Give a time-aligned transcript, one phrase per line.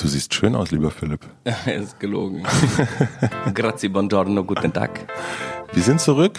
[0.00, 1.20] Du siehst schön aus, lieber Philipp.
[1.66, 2.44] ist gelogen.
[3.54, 4.90] Grazie, buongiorno, guten Tag.
[5.72, 6.38] Wir sind zurück.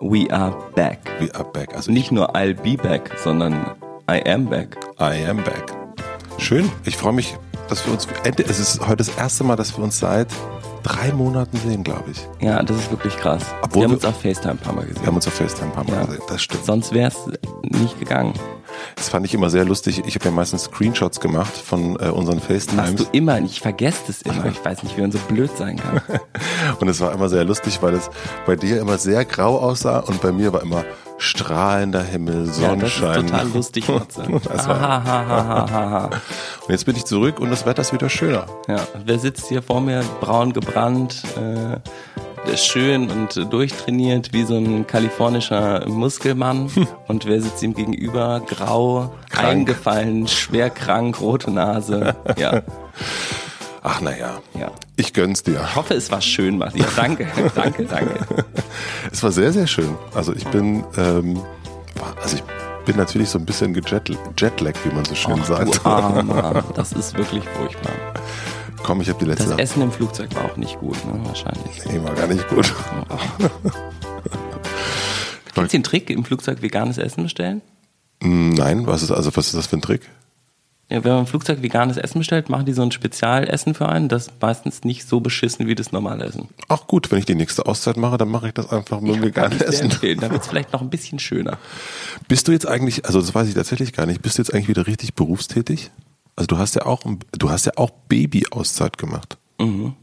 [0.00, 0.98] We are back.
[1.18, 1.74] We are back.
[1.74, 3.54] Also nicht nur I'll be back, sondern
[4.10, 4.76] I am back.
[5.00, 5.72] I am back.
[6.38, 6.70] Schön.
[6.84, 7.34] Ich freue mich,
[7.68, 8.06] dass wir uns.
[8.46, 10.28] Es ist heute das erste Mal, dass wir uns seit
[10.82, 12.28] drei Monaten sehen, glaube ich.
[12.40, 13.42] Ja, das ist wirklich krass.
[13.62, 15.00] Obwohl wir haben wir- uns auf FaceTime ein paar Mal gesehen.
[15.02, 16.04] Wir haben uns auf FaceTime ein paar Mal Ja.
[16.04, 16.22] gesehen.
[16.28, 16.64] Das stimmt.
[16.66, 17.16] Sonst wäre es
[17.62, 18.34] nicht gegangen.
[18.94, 20.02] Das fand ich immer sehr lustig.
[20.06, 23.08] Ich habe ja meistens Screenshots gemacht von äh, unseren Hast du FaceTimes.
[23.12, 24.46] immer, ich vergesse das immer.
[24.46, 26.00] Ich weiß nicht, wie man so blöd sein kann.
[26.80, 28.08] Und es war immer sehr lustig, weil es
[28.46, 30.84] bei dir immer sehr grau aussah und bei mir war immer
[31.18, 33.26] strahlender Himmel, Ja, das ist Sonnenschein.
[33.26, 34.22] total lustig, Matze.
[36.66, 38.46] Und jetzt bin ich zurück und das Wetter ist wieder schöner.
[38.68, 41.78] Ja, wer sitzt hier vor mir, braun gebrannt, äh,
[42.56, 46.70] schön und durchtrainiert wie so ein kalifornischer Muskelmann.
[47.08, 49.48] Und wer sitzt ihm gegenüber, grau, Krank.
[49.48, 52.14] eingefallen, schwer krank, rote Nase.
[52.38, 52.62] Ja,
[53.82, 54.72] Ach naja, ja.
[54.96, 55.60] ich gönn's dir.
[55.64, 56.80] Ich hoffe, es war schön, Matti.
[56.80, 58.14] Ja, danke, danke, danke.
[59.12, 59.96] Es war sehr, sehr schön.
[60.14, 61.40] Also ich bin, ähm,
[62.20, 62.42] also ich
[62.84, 65.76] bin natürlich so ein bisschen gejet- jetlag, wie man so schön Ach, sagt.
[65.84, 67.92] du Armer, das ist wirklich furchtbar.
[68.82, 71.18] Komm, ich habe die letzte Das Essen im Flugzeug war auch nicht gut, ne?
[71.24, 71.84] wahrscheinlich.
[71.86, 72.72] Nee, war gar nicht gut.
[75.54, 77.62] Kennst du den Trick, im Flugzeug veganes Essen bestellen?
[78.22, 80.02] Hm, Nein, was ist also was ist das für ein Trick?
[80.88, 84.08] Ja, wenn man im Flugzeug veganes Essen bestellt, machen die so ein Spezialessen für einen,
[84.08, 86.48] das ist meistens nicht so beschissen wie das normale Essen.
[86.68, 89.22] Ach gut, wenn ich die nächste Auszeit mache, dann mache ich das einfach mit dem
[89.22, 89.90] veganen sehr Essen.
[89.90, 90.20] empfehlen.
[90.20, 91.58] Da wird es vielleicht noch ein bisschen schöner.
[92.28, 94.68] Bist du jetzt eigentlich, also das weiß ich tatsächlich gar nicht, bist du jetzt eigentlich
[94.68, 95.90] wieder richtig berufstätig?
[96.36, 99.38] Also du hast ja auch, du hast ja auch Baby-Auszeit gemacht.
[99.58, 99.94] Mhm.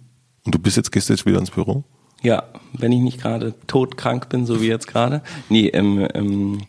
[0.46, 1.84] Und du bist jetzt, gehst jetzt wieder ins Büro?
[2.22, 5.22] Ja, wenn ich nicht gerade todkrank bin, so wie jetzt gerade.
[5.50, 6.62] Nee, ähm, ähm,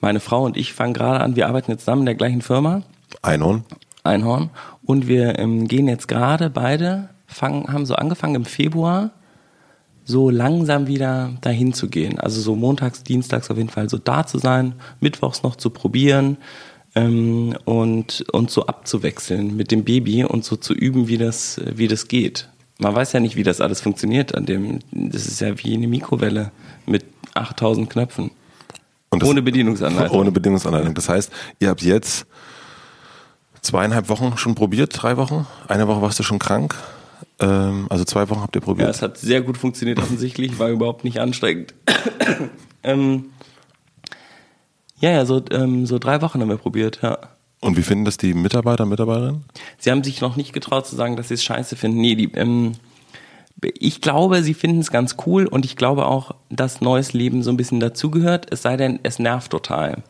[0.00, 2.82] meine Frau und ich fangen gerade an, wir arbeiten jetzt zusammen in der gleichen Firma,
[3.22, 3.64] Einhorn?
[4.02, 4.50] Einhorn,
[4.84, 9.10] und wir ähm, gehen jetzt gerade beide, fangen, haben so angefangen im Februar,
[10.04, 12.20] so langsam wieder dahin zu gehen.
[12.20, 16.36] Also so montags, dienstags auf jeden Fall so da zu sein, mittwochs noch zu probieren
[16.96, 21.86] ähm, und, und so abzuwechseln mit dem Baby und so zu üben, wie das, wie
[21.86, 22.48] das geht.
[22.78, 25.86] Man weiß ja nicht, wie das alles funktioniert an dem, das ist ja wie eine
[25.86, 26.50] Mikrowelle
[26.86, 28.30] mit 8000 Knöpfen.
[29.10, 30.18] Das- Ohne Bedienungsanleitung.
[30.18, 30.92] Ohne Bedienungsanleitung.
[30.94, 31.30] Das heißt,
[31.60, 32.26] ihr habt jetzt
[33.62, 35.46] zweieinhalb Wochen schon probiert, drei Wochen.
[35.68, 36.74] Eine Woche warst du schon krank.
[37.40, 38.90] Ähm, also zwei Wochen habt ihr Ja, probiert.
[38.90, 41.74] es hat sehr gut funktioniert offensichtlich, war überhaupt nicht anstrengend.
[42.82, 43.26] ähm,
[44.98, 47.18] ja, ja, so, ähm, so drei Wochen haben wir probiert, ja.
[47.60, 49.44] Und wie finden das die Mitarbeiter und Mitarbeiterinnen?
[49.78, 52.00] Sie haben sich noch nicht getraut zu sagen, dass sie es scheiße finden.
[52.00, 52.72] Nee, die, ähm,
[53.62, 57.50] ich glaube, sie finden es ganz cool und ich glaube auch, dass neues Leben so
[57.50, 60.02] ein bisschen dazugehört, es sei denn, es nervt total.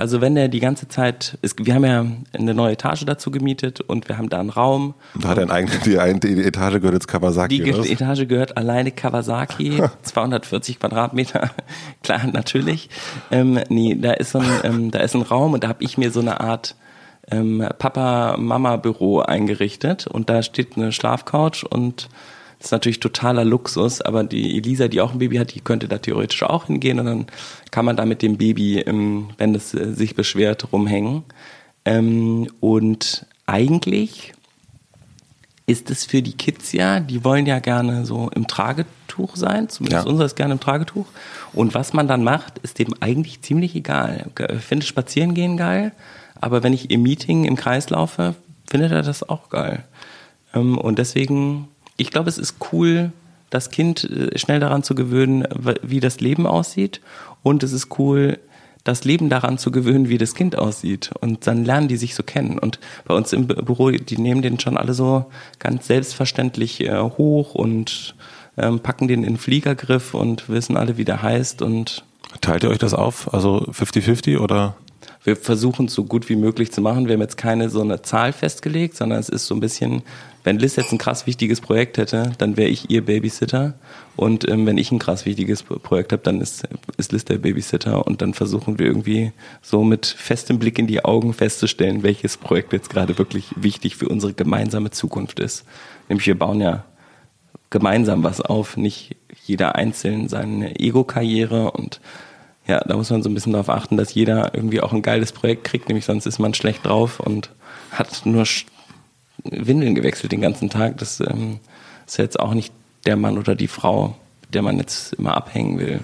[0.00, 3.80] Also wenn der die ganze Zeit, es, wir haben ja eine neue Etage dazu gemietet
[3.80, 6.94] und wir haben da einen Raum Da hat ein eigen, die, ein- die Etage gehört
[6.94, 7.62] jetzt Kawasaki.
[7.62, 7.88] Die oder?
[7.88, 11.50] Etage gehört alleine Kawasaki, 240 Quadratmeter,
[12.02, 12.90] klar, natürlich.
[13.30, 15.96] Ähm, nee, da ist so ein, ähm, da ist ein Raum und da habe ich
[15.98, 16.74] mir so eine Art
[17.30, 22.08] ähm, Papa-Mama-Büro eingerichtet und da steht eine Schlafcouch und
[22.60, 25.88] das ist natürlich totaler Luxus, aber die Elisa, die auch ein Baby hat, die könnte
[25.88, 27.26] da theoretisch auch hingehen und dann
[27.70, 31.24] kann man da mit dem Baby, ähm, wenn es äh, sich beschwert, rumhängen.
[31.86, 34.34] Ähm, und eigentlich
[35.66, 40.04] ist es für die Kids ja, die wollen ja gerne so im Tragetuch sein, zumindest
[40.04, 40.10] Ja.
[40.10, 41.06] unser ist gerne im Tragetuch.
[41.52, 44.26] Und was man dann macht, ist dem eigentlich ziemlich egal.
[44.52, 45.92] Ich finde spazieren gehen geil,
[46.40, 48.34] aber wenn ich im Meeting im Kreis laufe,
[48.68, 49.84] findet er das auch geil.
[50.54, 51.68] Ähm, Und deswegen,
[52.00, 53.12] ich glaube, es ist cool,
[53.50, 55.46] das Kind äh, schnell daran zu gewöhnen,
[55.82, 57.00] wie das Leben aussieht.
[57.42, 58.38] Und es ist cool,
[58.84, 61.10] das Leben daran zu gewöhnen, wie das Kind aussieht.
[61.20, 62.58] Und dann lernen die sich so kennen.
[62.58, 65.26] Und bei uns im Bü- Büro, die nehmen den schon alle so
[65.58, 68.14] ganz selbstverständlich äh, hoch und
[68.56, 71.60] ähm, packen den in den Fliegergriff und wissen alle, wie der heißt.
[71.62, 72.04] Und
[72.40, 73.32] Teilt ihr euch das auf?
[73.34, 74.76] Also 50-50 oder?
[75.22, 77.06] wir versuchen es so gut wie möglich zu machen.
[77.06, 80.02] Wir haben jetzt keine so eine Zahl festgelegt, sondern es ist so ein bisschen,
[80.42, 83.74] wenn Liz jetzt ein krass wichtiges Projekt hätte, dann wäre ich ihr Babysitter.
[84.16, 86.66] Und ähm, wenn ich ein krass wichtiges Projekt habe, dann ist,
[86.96, 88.06] ist Liz der Babysitter.
[88.06, 92.72] Und dann versuchen wir irgendwie so mit festem Blick in die Augen festzustellen, welches Projekt
[92.72, 95.64] jetzt gerade wirklich wichtig für unsere gemeinsame Zukunft ist.
[96.08, 96.84] Nämlich wir bauen ja
[97.68, 102.00] gemeinsam was auf, nicht jeder einzeln seine Ego-Karriere und
[102.66, 105.32] ja, da muss man so ein bisschen darauf achten, dass jeder irgendwie auch ein geiles
[105.32, 107.50] Projekt kriegt, nämlich sonst ist man schlecht drauf und
[107.90, 108.44] hat nur
[109.44, 110.98] Windeln gewechselt den ganzen Tag.
[110.98, 111.60] Das ähm,
[112.06, 112.72] ist jetzt auch nicht
[113.06, 116.00] der Mann oder die Frau, mit der man jetzt immer abhängen will.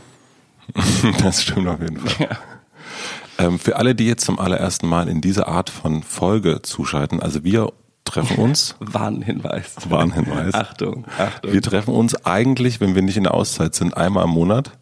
[1.23, 2.39] Das stimmt auf jeden Fall.
[3.39, 7.45] Ähm, für alle, die jetzt zum allerersten Mal in diese Art von Folge zuschalten, also
[7.45, 7.73] wir
[8.05, 8.75] treffen uns.
[8.81, 9.77] Warnhinweis.
[9.89, 10.55] Warnhinweis.
[10.55, 11.53] Achtung, Achtung.
[11.53, 14.73] Wir treffen uns eigentlich, wenn wir nicht in der Auszeit sind, einmal im Monat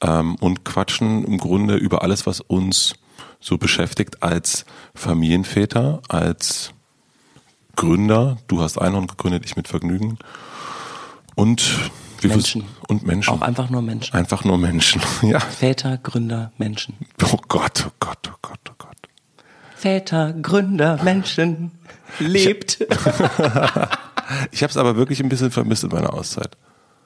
[0.00, 2.94] ähm, und quatschen im Grunde über alles, was uns
[3.40, 4.64] so beschäftigt als
[4.94, 6.73] Familienväter, als
[7.76, 8.36] Gründer.
[8.48, 10.18] Du hast Einhorn gegründet, ich mit Vergnügen.
[11.34, 11.90] Und
[12.20, 12.64] wir Menschen.
[12.88, 13.34] Und Menschen.
[13.34, 14.14] Auch einfach nur Menschen.
[14.14, 15.02] Einfach nur Menschen.
[15.22, 15.40] Ja.
[15.40, 16.94] Väter, Gründer, Menschen.
[17.22, 18.96] Oh Gott, oh Gott, oh Gott, oh Gott.
[19.76, 21.72] Väter, Gründer, Menschen.
[22.18, 22.80] Lebt.
[24.52, 26.56] Ich habe es aber wirklich ein bisschen vermisst in meiner Auszeit.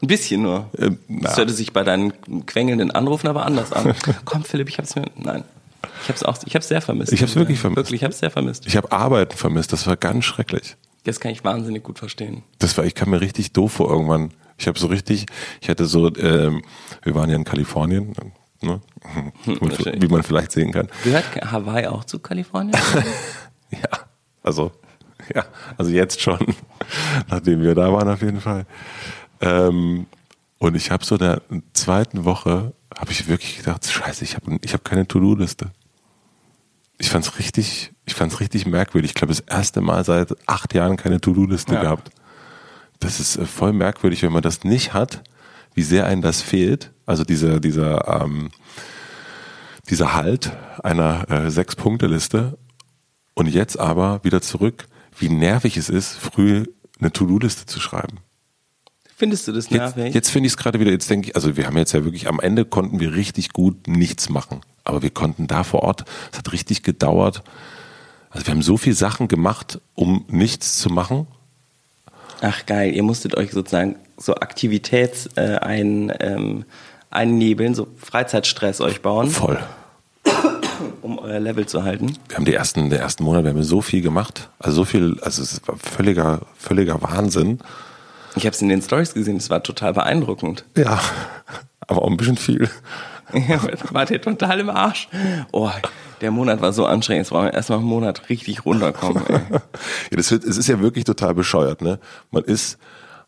[0.00, 0.70] Ein bisschen nur.
[0.78, 0.98] Ähm.
[1.08, 2.12] Das hörte sich bei deinen
[2.46, 3.94] quengelnden Anrufen aber anders an.
[4.24, 5.06] Komm, Philipp, ich hab's mir.
[5.16, 5.44] Nein.
[6.02, 7.12] Ich hab's auch, ich hab's sehr vermisst.
[7.12, 7.76] Ich hab's wirklich vermisst.
[7.76, 8.66] Wirklich, ich hab's sehr vermisst.
[8.66, 10.76] Ich habe Arbeiten vermisst, das war ganz schrecklich.
[11.04, 12.42] Das kann ich wahnsinnig gut verstehen.
[12.58, 14.32] Das war, ich kam mir richtig doof vor irgendwann.
[14.58, 15.26] Ich habe so richtig,
[15.60, 16.62] ich hatte so, ähm,
[17.02, 18.12] wir waren ja in Kalifornien,
[18.60, 18.80] ne?
[19.44, 20.88] wie, wie man vielleicht sehen kann.
[21.04, 22.76] Gehört Hawaii auch zu Kalifornien?
[23.70, 23.98] Ja,
[24.42, 24.72] also,
[25.34, 25.44] ja,
[25.76, 26.38] also jetzt schon,
[27.28, 28.64] nachdem wir da waren auf jeden Fall.
[29.42, 30.06] Ähm,
[30.58, 34.58] und ich habe so in der zweiten Woche, habe ich wirklich gedacht, scheiße, ich habe
[34.62, 35.70] ich hab keine To-Do-Liste.
[36.98, 39.12] Ich fand's richtig, ich fand's richtig merkwürdig.
[39.12, 41.82] Ich glaube, das erste Mal seit acht Jahren keine To-Do-Liste Ja.
[41.82, 42.10] gehabt.
[42.98, 45.22] Das ist äh, voll merkwürdig, wenn man das nicht hat,
[45.74, 46.90] wie sehr einem das fehlt.
[47.06, 48.50] Also dieser, dieser, ähm,
[49.88, 52.58] dieser Halt einer äh, Sechs-Punkte-Liste.
[53.34, 56.64] Und jetzt aber wieder zurück, wie nervig es ist, früh
[56.98, 58.18] eine To-Do-Liste zu schreiben.
[59.18, 60.14] Findest du das Jetzt, nervig?
[60.14, 62.28] jetzt finde ich es gerade wieder, jetzt denke ich, also wir haben jetzt ja wirklich,
[62.28, 64.60] am Ende konnten wir richtig gut nichts machen.
[64.84, 67.42] Aber wir konnten da vor Ort, es hat richtig gedauert.
[68.30, 71.26] Also wir haben so viel Sachen gemacht, um nichts zu machen.
[72.42, 76.64] Ach geil, ihr musstet euch sozusagen so Aktivitäts äh, ein, ähm,
[77.10, 79.58] einnebeln, so Freizeitstress euch bauen, Voll.
[81.02, 82.16] um euer Level zu halten.
[82.28, 84.48] Wir haben die ersten, der ersten Monate, wir haben so viel gemacht.
[84.60, 87.58] Also so viel, also es war völliger, völliger Wahnsinn.
[88.38, 90.64] Ich habe es in den Stories gesehen, es war total beeindruckend.
[90.76, 91.00] Ja,
[91.80, 92.70] aber auch ein bisschen viel.
[93.32, 95.08] Ja, Wart ihr total im Arsch?
[95.52, 95.70] Oh,
[96.20, 97.26] der Monat war so anstrengend.
[97.26, 99.22] Jetzt brauchen wir erstmal einen Monat richtig runterkommen.
[99.26, 99.40] Ey.
[100.10, 101.98] Ja, das wird, es ist ja wirklich total bescheuert, ne?
[102.30, 102.78] Man ist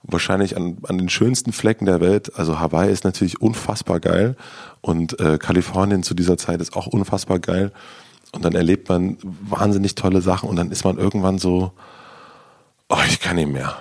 [0.02, 2.38] wahrscheinlich an, an den schönsten Flecken der Welt.
[2.38, 4.36] Also Hawaii ist natürlich unfassbar geil
[4.80, 7.72] und äh, Kalifornien zu dieser Zeit ist auch unfassbar geil.
[8.32, 11.72] Und dann erlebt man wahnsinnig tolle Sachen und dann ist man irgendwann so,
[12.88, 13.76] oh, ich kann nicht mehr.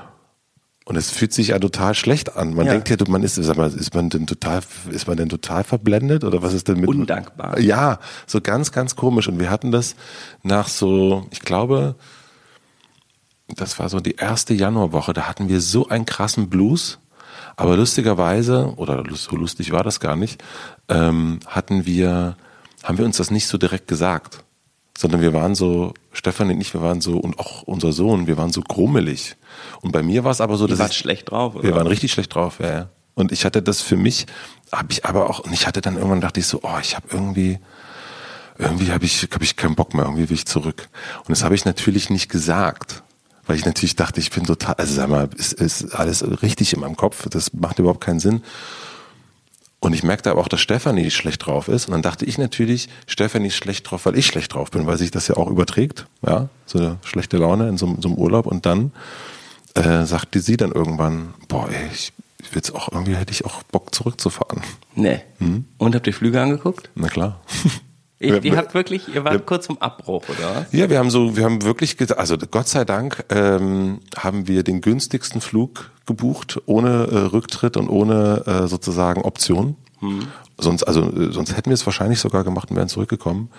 [0.90, 2.56] Und es fühlt sich ja total schlecht an.
[2.56, 2.72] Man Ja.
[2.72, 6.24] denkt ja, man ist, sag mal, ist man denn total, ist man denn total verblendet
[6.24, 6.90] oder was ist denn mit?
[6.90, 7.60] Undankbar.
[7.60, 9.28] Ja, so ganz, ganz komisch.
[9.28, 9.96] Und wir hatten das
[10.42, 11.94] nach so, ich glaube,
[13.50, 16.98] das war so die erste Januarwoche, da hatten wir so einen krassen Blues.
[17.56, 20.44] Aber lustigerweise, oder so lustig war das gar nicht,
[20.88, 22.36] ähm, hatten wir,
[22.82, 24.44] haben wir uns das nicht so direkt gesagt.
[24.98, 28.38] Sondern wir waren so, Stefan und ich, wir waren so, und auch unser Sohn, wir
[28.38, 29.36] waren so grummelig.
[29.82, 31.64] Und bei mir war es aber so, Ihr dass wart ich, schlecht drauf, oder?
[31.64, 32.90] wir waren richtig schlecht drauf, ja, ja.
[33.16, 34.28] Und ich hatte das für mich,
[34.72, 37.08] habe ich aber auch, und ich hatte dann irgendwann dachte ich so, oh, ich habe
[37.12, 37.60] irgendwie,
[38.58, 40.88] irgendwie habe ich, hab ich keinen Bock mehr, irgendwie will ich zurück.
[41.20, 43.04] Und das habe ich natürlich nicht gesagt,
[43.46, 46.80] weil ich natürlich dachte, ich bin total, also sag mal, ist, ist alles richtig in
[46.80, 48.44] meinem Kopf, das macht überhaupt keinen Sinn.
[49.82, 51.88] Und ich merkte aber auch, dass Stefanie schlecht drauf ist.
[51.88, 54.98] Und dann dachte ich natürlich, Stefanie ist schlecht drauf, weil ich schlecht drauf bin, weil
[54.98, 56.06] sich das ja auch überträgt.
[56.26, 58.46] Ja, so eine schlechte Laune in so, so einem Urlaub.
[58.46, 58.92] Und dann
[59.76, 62.12] äh, sagte sie dann irgendwann, boah, ey, ich,
[62.42, 64.62] ich will auch, irgendwie hätte ich auch Bock zurückzufahren.
[64.96, 65.22] Nee.
[65.78, 66.90] Und habt ihr Flüge angeguckt?
[66.96, 67.40] Na klar.
[68.22, 70.74] Ich, ihr habt wirklich, ihr wart wir- kurz vom Abbruch, oder was?
[70.74, 74.82] Ja, wir haben so, wir haben wirklich, also Gott sei Dank ähm, haben wir den
[74.82, 79.78] günstigsten Flug gebucht, ohne äh, Rücktritt und ohne äh, sozusagen Option.
[80.58, 83.52] Sonst, also äh, sonst hätten wir es wahrscheinlich sogar gemacht und wären zurückgekommen.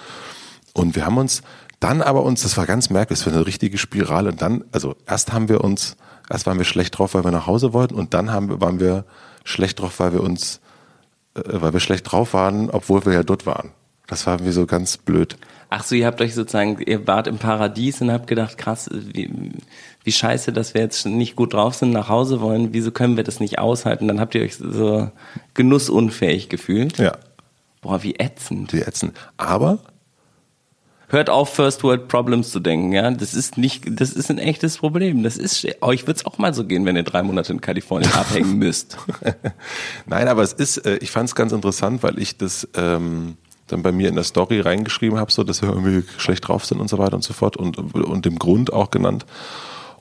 [0.74, 1.40] Und wir haben uns
[1.80, 4.30] dann aber uns, das war ganz merkwürdig, das war eine richtige Spirale.
[4.30, 5.96] Und dann, also erst haben wir uns,
[6.28, 9.04] erst waren wir schlecht drauf, weil wir nach Hause wollten, und dann haben, waren wir
[9.44, 10.60] schlecht drauf, weil wir uns,
[11.34, 13.70] äh, weil wir schlecht drauf waren, obwohl wir ja dort waren.
[14.06, 15.36] Das war irgendwie so ganz blöd.
[15.70, 19.52] Ach so, ihr habt euch sozusagen, ihr wart im Paradies und habt gedacht, krass, wie,
[20.02, 23.22] wie scheiße, dass wir jetzt nicht gut drauf sind, nach Hause wollen, wieso können wir
[23.22, 24.08] das nicht aushalten?
[24.08, 25.10] Dann habt ihr euch so
[25.54, 26.98] genussunfähig gefühlt.
[26.98, 27.16] Ja,
[27.82, 28.72] Boah, wie ätzend.
[28.72, 29.12] die ätzen.
[29.36, 29.78] Aber
[31.10, 33.10] Hört auf, First World Problems zu denken, ja.
[33.10, 35.24] Das ist nicht, das ist ein echtes Problem.
[35.24, 38.54] Das ist, euch wird's auch mal so gehen, wenn ihr drei Monate in Kalifornien abhängen
[38.58, 38.96] müsst.
[40.06, 43.36] Nein, aber es ist, äh, ich fand es ganz interessant, weil ich das ähm,
[43.66, 46.80] dann bei mir in der Story reingeschrieben habe, so dass wir irgendwie schlecht drauf sind
[46.80, 49.26] und so weiter und so fort und, und dem Grund auch genannt.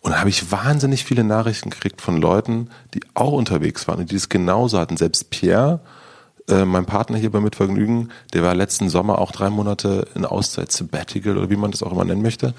[0.01, 4.11] Und da habe ich wahnsinnig viele Nachrichten gekriegt von Leuten, die auch unterwegs waren und
[4.11, 4.95] die es genauso hatten.
[4.95, 5.81] Selbst Pierre,
[6.49, 10.71] äh, mein Partner hier bei Mitvergnügen, der war letzten Sommer auch drei Monate in Auszeit,
[10.71, 12.53] Sabbatical oder wie man das auch immer nennen möchte.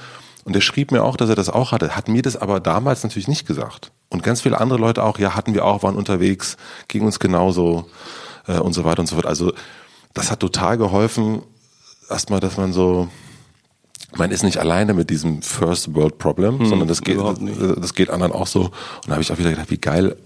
[0.44, 3.02] Und der schrieb mir auch, dass er das auch hatte, hat mir das aber damals
[3.02, 3.92] natürlich nicht gesagt.
[4.09, 6.56] Und ganz viele andere Leute auch, ja, hatten wir auch, waren unterwegs,
[6.88, 7.87] ging uns genauso
[8.47, 9.26] äh, und so weiter und so fort.
[9.26, 9.52] Also
[10.14, 11.42] das hat total geholfen,
[12.09, 13.09] erstmal, dass man so,
[14.16, 18.11] man ist nicht alleine mit diesem First World Problem, hm, sondern das geht, das geht
[18.11, 18.64] anderen auch so.
[18.64, 18.73] Und
[19.06, 20.16] da habe ich auch wieder gedacht, wie geil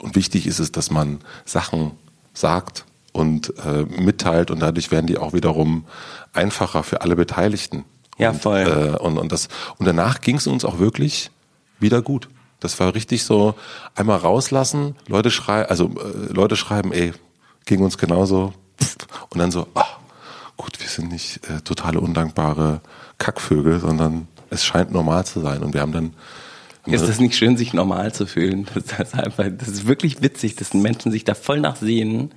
[0.00, 1.92] und wichtig ist es, dass man Sachen
[2.34, 5.84] sagt und äh, mitteilt und dadurch werden die auch wiederum
[6.32, 7.84] einfacher für alle Beteiligten.
[8.18, 8.60] Ja, und, voll.
[8.60, 11.30] Äh, und, und, das, und danach ging es uns auch wirklich
[11.78, 12.28] wieder gut.
[12.60, 13.54] Das war richtig so,
[13.94, 17.12] einmal rauslassen, Leute schreiben, also äh, Leute schreiben, ey,
[17.66, 18.54] ging uns genauso.
[19.30, 19.98] Und dann so, ach,
[20.56, 22.80] gut, wir sind nicht äh, totale undankbare
[23.18, 25.62] Kackvögel, sondern es scheint normal zu sein.
[25.62, 26.14] Und wir haben dann
[26.86, 28.66] ist das nicht schön, sich normal zu fühlen?
[28.74, 32.32] Das ist, einfach, das ist wirklich witzig, dass Menschen sich da voll nachsehen,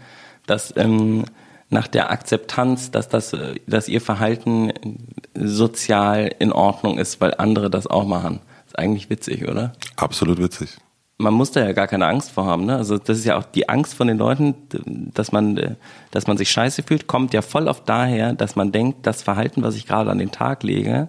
[0.47, 1.25] dass ähm,
[1.69, 4.73] nach der Akzeptanz, dass das, äh, dass ihr Verhalten
[5.33, 8.39] sozial in Ordnung ist, weil andere das auch machen.
[8.65, 9.73] Das ist eigentlich witzig, oder?
[9.95, 10.77] Absolut witzig.
[11.17, 12.65] Man muss da ja gar keine Angst vor haben.
[12.65, 12.75] Ne?
[12.75, 14.55] Also das ist ja auch die Angst von den Leuten,
[15.13, 15.75] dass man, äh,
[16.11, 19.63] dass man sich scheiße fühlt, kommt ja voll oft daher, dass man denkt, das Verhalten,
[19.63, 21.07] was ich gerade an den Tag lege,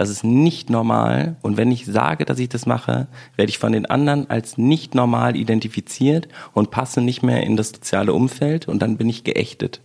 [0.00, 1.36] das ist nicht normal.
[1.42, 4.94] Und wenn ich sage, dass ich das mache, werde ich von den anderen als nicht
[4.94, 9.82] normal identifiziert und passe nicht mehr in das soziale Umfeld und dann bin ich geächtet.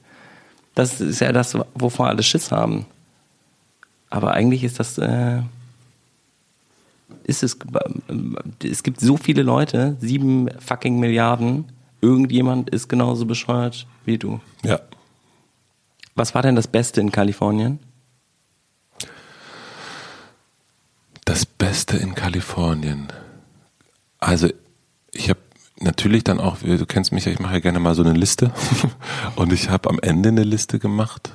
[0.73, 2.85] Das ist ja das, wovor alle Schiss haben.
[4.09, 5.41] Aber eigentlich ist das, äh,
[7.25, 7.57] ist es,
[8.63, 11.65] es gibt so viele Leute, sieben fucking Milliarden,
[11.99, 14.39] irgendjemand ist genauso bescheuert wie du.
[14.63, 14.79] Ja.
[16.15, 17.79] Was war denn das Beste in Kalifornien?
[21.25, 23.07] Das Beste in Kalifornien.
[24.19, 24.47] Also
[25.11, 25.39] ich habe
[25.79, 28.51] natürlich dann auch, du kennst mich ja, ich mache ja gerne mal so eine Liste
[29.35, 31.31] und ich habe am Ende eine Liste gemacht.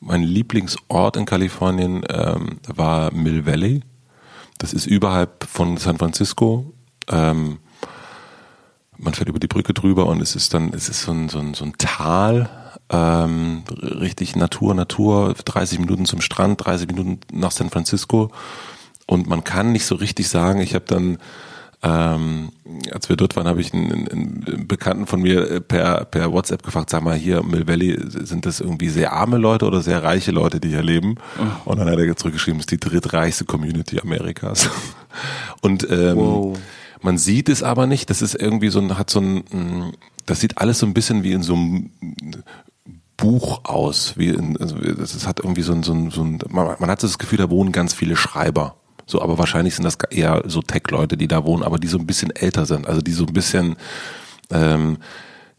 [0.00, 3.82] Mein Lieblingsort in Kalifornien ähm, war Mill Valley.
[4.56, 6.72] Das ist überhalb von San Francisco.
[7.08, 7.58] Ähm,
[8.96, 11.38] man fährt über die Brücke drüber und es ist dann, es ist so ein, so
[11.38, 12.48] ein, so ein Tal,
[12.88, 18.32] ähm, richtig Natur, Natur, 30 Minuten zum Strand, 30 Minuten nach San Francisco
[19.08, 21.18] und man kann nicht so richtig sagen, ich habe dann
[21.80, 22.50] ähm,
[22.92, 26.64] als wir dort waren, habe ich einen, einen, Bekannten von mir äh, per, per WhatsApp
[26.64, 30.32] gefragt, sag mal, hier Mill Valley, sind das irgendwie sehr arme Leute oder sehr reiche
[30.32, 31.14] Leute, die hier leben?
[31.38, 31.70] Oh.
[31.70, 34.68] Und dann hat er zurückgeschrieben, es ist die drittreichste Community Amerikas.
[35.60, 36.58] Und ähm, wow.
[37.00, 39.94] man sieht es aber nicht, das ist irgendwie so ein, hat so ein,
[40.26, 41.90] das sieht alles so ein bisschen wie in so einem
[43.16, 46.74] Buch aus, wie in, also das hat irgendwie so ein, so ein, so ein man,
[46.80, 48.74] man hat das Gefühl, da wohnen ganz viele Schreiber
[49.08, 52.06] so, aber wahrscheinlich sind das eher so Tech-Leute, die da wohnen, aber die so ein
[52.06, 53.76] bisschen älter sind, also die so ein bisschen
[54.50, 54.98] ähm,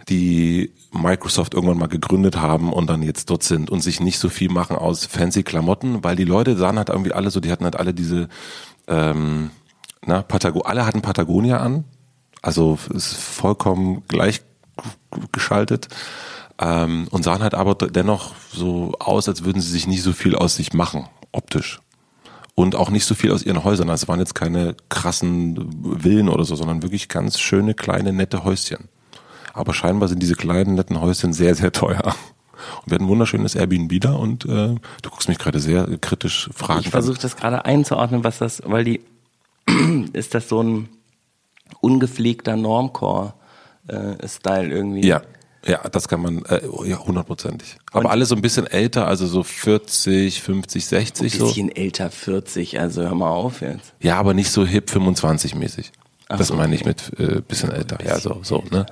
[0.08, 4.29] die Microsoft irgendwann mal gegründet haben und dann jetzt dort sind und sich nicht so
[4.29, 7.63] viel machen aus fancy Klamotten, weil die Leute sahen halt irgendwie alle so, die hatten
[7.63, 8.29] halt alle diese,
[8.88, 9.50] ähm,
[10.06, 11.86] na, Patago alle hatten Patagonia an,
[12.44, 14.41] also ist vollkommen gleich
[15.32, 15.88] geschaltet
[16.60, 20.36] ähm, und sahen halt aber dennoch so aus, als würden sie sich nicht so viel
[20.36, 21.79] aus sich machen, optisch
[22.60, 23.89] und auch nicht so viel aus ihren Häusern.
[23.89, 28.44] Also es waren jetzt keine krassen Villen oder so, sondern wirklich ganz schöne, kleine, nette
[28.44, 28.89] Häuschen.
[29.54, 32.04] Aber scheinbar sind diese kleinen, netten Häuschen sehr, sehr teuer.
[32.04, 36.50] Und wir hatten ein wunderschönes Airbnb da und äh, du guckst mich gerade sehr kritisch
[36.54, 36.82] fragen.
[36.82, 39.00] Ich versuche das gerade einzuordnen, was das, weil die,
[40.12, 40.89] ist das so ein
[41.80, 45.08] ungepflegter Normcore-Style äh, irgendwie?
[45.08, 45.22] Ja,
[45.66, 47.78] ja, das kann man, äh, ja, hundertprozentig.
[47.92, 51.46] Aber und alle so ein bisschen älter, also so 40, 50, 60 so.
[51.46, 51.82] Ein bisschen so.
[51.82, 53.94] älter 40, also hör mal auf jetzt.
[54.00, 55.92] Ja, aber nicht so hip 25 mäßig.
[56.32, 57.96] Ach das so, meine ich mit äh, bisschen älter.
[57.96, 58.86] Bisschen ja, so, so, ne?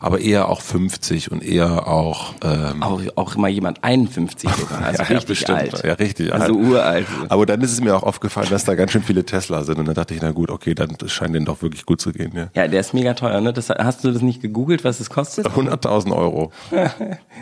[0.00, 5.02] Aber eher auch 50 und eher auch ähm, auch, auch immer jemand 51 sogar, also
[5.04, 5.84] ja, richtig ja, alt.
[5.84, 6.66] Ja, richtig also alt.
[6.66, 7.06] uralt.
[7.28, 9.86] Aber dann ist es mir auch aufgefallen, dass da ganz schön viele Tesla sind und
[9.86, 12.48] dann dachte ich, na gut, okay, dann scheint denen doch wirklich gut zu gehen, ja.
[12.52, 13.52] Ja, der ist mega teuer, ne?
[13.52, 15.46] Das, hast du das nicht gegoogelt, was es kostet?
[15.46, 16.50] 100.000 Euro.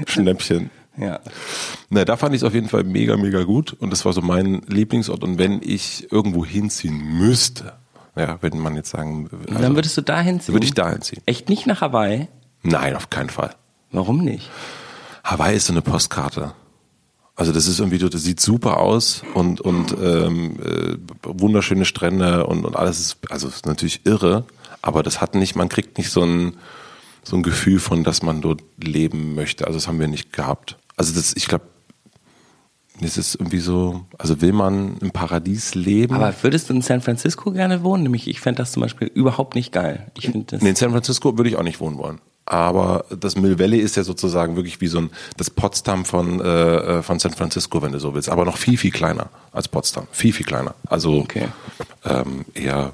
[0.06, 0.68] Schnäppchen.
[0.98, 1.20] Ja.
[1.88, 4.20] Na, da fand ich es auf jeden Fall mega, mega gut und das war so
[4.20, 7.72] mein Lieblingsort und wenn ich irgendwo hinziehen müsste,
[8.16, 9.28] ja, wenn man jetzt sagen.
[9.48, 10.54] Also, dann würdest du dahin ziehen?
[10.54, 11.22] Würde ich dahin ziehen.
[11.26, 12.28] Echt nicht nach Hawaii?
[12.62, 13.54] Nein, auf keinen Fall.
[13.92, 14.50] Warum nicht?
[15.24, 16.52] Hawaii ist so eine Postkarte.
[17.36, 22.66] Also das ist irgendwie, das sieht super aus und und ähm, äh, wunderschöne Strände und,
[22.66, 24.44] und alles ist, also ist natürlich irre,
[24.82, 26.58] aber das hat nicht, man kriegt nicht so ein
[27.22, 29.66] so ein Gefühl von, dass man dort leben möchte.
[29.66, 30.76] Also das haben wir nicht gehabt.
[30.96, 31.64] Also das, ich glaube,
[33.02, 36.14] es ist irgendwie so, also will man im Paradies leben.
[36.14, 38.02] Aber würdest du in San Francisco gerne wohnen?
[38.02, 40.10] Nämlich, ich fände das zum Beispiel überhaupt nicht geil.
[40.16, 40.60] Ich das.
[40.62, 42.20] Nee, in San Francisco würde ich auch nicht wohnen wollen.
[42.46, 46.98] aber das Mill Valley ist ja sozusagen wirklich wie so ein das Potsdam von äh,
[46.98, 50.06] äh, von San Francisco, wenn du so willst, aber noch viel viel kleiner als Potsdam,
[50.12, 50.74] viel viel kleiner.
[50.86, 51.48] Also Okay.
[52.04, 52.92] ähm, eher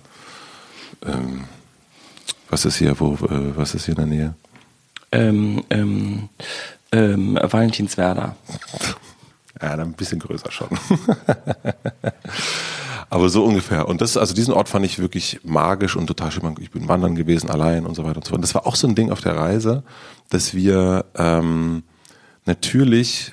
[1.04, 1.44] ähm,
[2.50, 4.34] was ist hier, wo äh, was ist hier in der Nähe?
[5.12, 6.28] Ähm, ähm,
[6.92, 8.36] ähm, Valentinswerder.
[9.60, 10.68] Ja, dann ein bisschen größer schon.
[13.08, 13.86] Aber so ungefähr.
[13.88, 16.56] Und das, also diesen Ort fand ich wirklich magisch und total schön.
[16.60, 18.38] Ich bin wandern gewesen, allein und so weiter und so fort.
[18.38, 19.84] Und das war auch so ein Ding auf der Reise,
[20.28, 21.84] dass wir ähm,
[22.44, 23.32] natürlich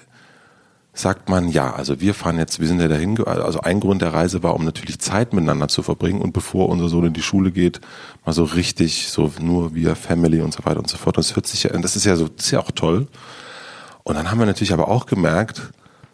[0.95, 4.13] sagt man ja, also wir fahren jetzt, wir sind ja dahin, also ein Grund der
[4.13, 7.51] Reise war, um natürlich Zeit miteinander zu verbringen und bevor unser Sohn in die Schule
[7.51, 7.81] geht,
[8.25, 11.17] mal so richtig, so nur wir Family und so weiter und so fort.
[11.17, 13.07] Das hört sich ja, das ist ja so, das ist ja auch toll.
[14.03, 15.71] Und dann haben wir natürlich aber auch gemerkt,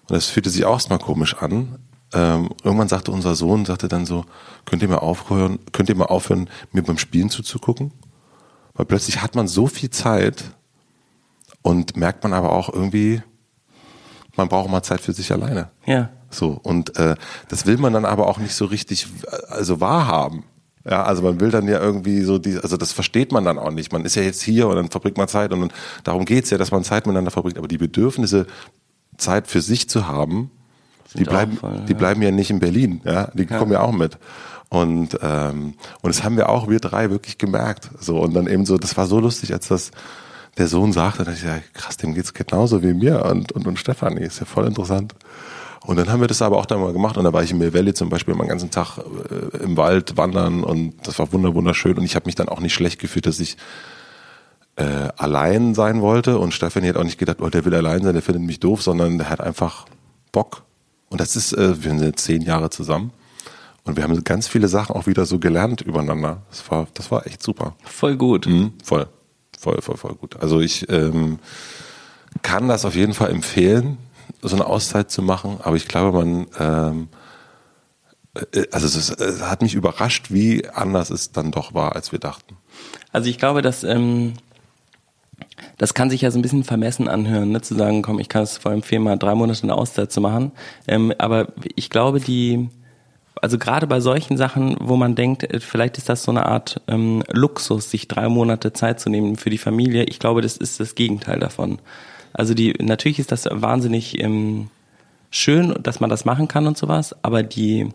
[0.10, 1.80] und das fühlte sich auch erstmal komisch an,
[2.14, 4.26] ähm, irgendwann sagte unser Sohn, sagte dann so,
[4.66, 7.92] könnt ihr mal aufhören, könnt ihr mal aufhören, mir beim Spielen zuzugucken?
[8.74, 10.44] Weil plötzlich hat man so viel Zeit
[11.62, 13.22] und merkt man aber auch irgendwie,
[14.36, 15.70] man braucht mal Zeit für sich alleine.
[15.86, 16.10] Ja.
[16.32, 17.16] So, und äh,
[17.50, 19.08] das will man dann aber auch nicht so richtig
[19.48, 20.46] also wahrhaben.
[20.86, 23.72] Ja, also man will dann ja irgendwie so die, also das versteht man dann auch
[23.72, 23.92] nicht.
[23.92, 25.74] Man ist ja jetzt hier und dann verbringt man Zeit und dann,
[26.04, 27.58] darum geht's ja, dass man Zeit miteinander verbringt.
[27.58, 28.48] Aber die Bedürfnisse,
[29.20, 30.52] Zeit für sich zu haben,
[31.16, 31.98] die bleiben, voll, die ja.
[31.98, 34.18] bleiben ja nicht in Berlin, ja, die kommen ja auch mit.
[34.70, 37.90] Und ähm, und das haben wir auch wir drei wirklich gemerkt.
[38.00, 39.92] So und dann eben so, das war so lustig, als das
[40.58, 43.80] der Sohn sagte, dann ich, ja, krass, dem geht's genauso wie mir und und, und
[43.80, 45.16] Stefanie, ist ja voll interessant.
[45.86, 47.58] Und dann haben wir das aber auch dann mal gemacht und da war ich in
[47.58, 51.32] Mill Valley zum Beispiel mal den ganzen Tag äh, im Wald wandern und das war
[51.32, 53.58] wunder wunderschön und ich habe mich dann auch nicht schlecht gefühlt, dass ich
[54.80, 58.14] äh, allein sein wollte und Stefanie hat auch nicht gedacht, oh, der will allein sein,
[58.14, 59.86] der findet mich doof, sondern der hat einfach
[60.32, 60.64] Bock.
[61.10, 63.12] Und das ist, äh, wir sind jetzt zehn Jahre zusammen
[63.84, 66.44] und wir haben ganz viele Sachen auch wieder so gelernt übereinander.
[66.50, 67.76] Das war, das war echt super.
[67.84, 68.46] Voll gut.
[68.48, 69.08] Mhm, voll,
[69.60, 70.42] voll, voll, voll gut.
[70.42, 71.40] Also ich ähm,
[72.42, 73.98] kann das auf jeden Fall empfehlen,
[74.42, 77.10] so eine Auszeit zu machen, aber ich glaube, man, ähm,
[78.54, 82.20] äh, also es, es hat mich überrascht, wie anders es dann doch war, als wir
[82.20, 82.56] dachten.
[83.12, 84.36] Also ich glaube, dass ähm,
[85.78, 87.62] das kann sich ja so ein bisschen vermessen anhören, ne?
[87.62, 90.52] zu sagen, komm, ich kann es voll empfehlen, mal drei Monate eine Auszeit zu machen.
[90.88, 92.70] Ähm, aber ich glaube, die,
[93.42, 96.82] also gerade bei solchen Sachen, wo man denkt, äh, vielleicht ist das so eine Art
[96.88, 100.04] ähm, Luxus, sich drei Monate Zeit zu nehmen für die Familie.
[100.04, 101.80] Ich glaube, das ist das Gegenteil davon.
[102.34, 104.70] Also die, natürlich ist das wahnsinnig ähm,
[105.32, 107.90] schön, dass man das machen kann und sowas, aber die,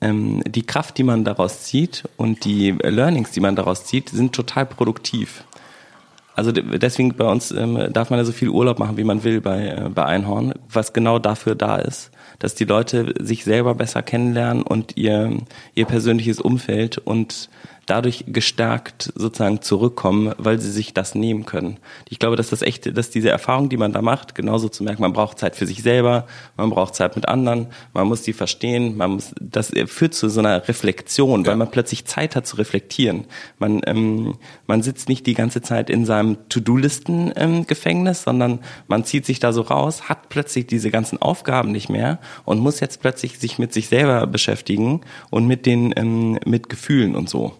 [0.00, 4.32] ähm, die Kraft, die man daraus zieht und die Learnings, die man daraus zieht, sind
[4.32, 5.44] total produktiv.
[6.34, 9.24] Also de- deswegen bei uns ähm, darf man ja so viel Urlaub machen, wie man
[9.24, 13.74] will bei, äh, bei Einhorn, was genau dafür da ist, dass die Leute sich selber
[13.74, 15.36] besser kennenlernen und ihr,
[15.74, 17.50] ihr persönliches Umfeld und
[17.90, 21.78] dadurch gestärkt sozusagen zurückkommen, weil sie sich das nehmen können.
[22.08, 25.02] Ich glaube, dass das echt, dass diese Erfahrung, die man da macht, genauso zu merken,
[25.02, 26.26] man braucht Zeit für sich selber,
[26.56, 30.38] man braucht Zeit mit anderen, man muss die verstehen, man muss, das führt zu so
[30.38, 33.24] einer Reflexion, weil man plötzlich Zeit hat zu reflektieren.
[33.58, 34.36] Man, ähm,
[34.68, 39.62] man sitzt nicht die ganze Zeit in seinem To-Do-Listen-Gefängnis, sondern man zieht sich da so
[39.62, 43.88] raus, hat plötzlich diese ganzen Aufgaben nicht mehr und muss jetzt plötzlich sich mit sich
[43.88, 45.00] selber beschäftigen
[45.30, 47.56] und mit den, ähm, mit Gefühlen und so ähm,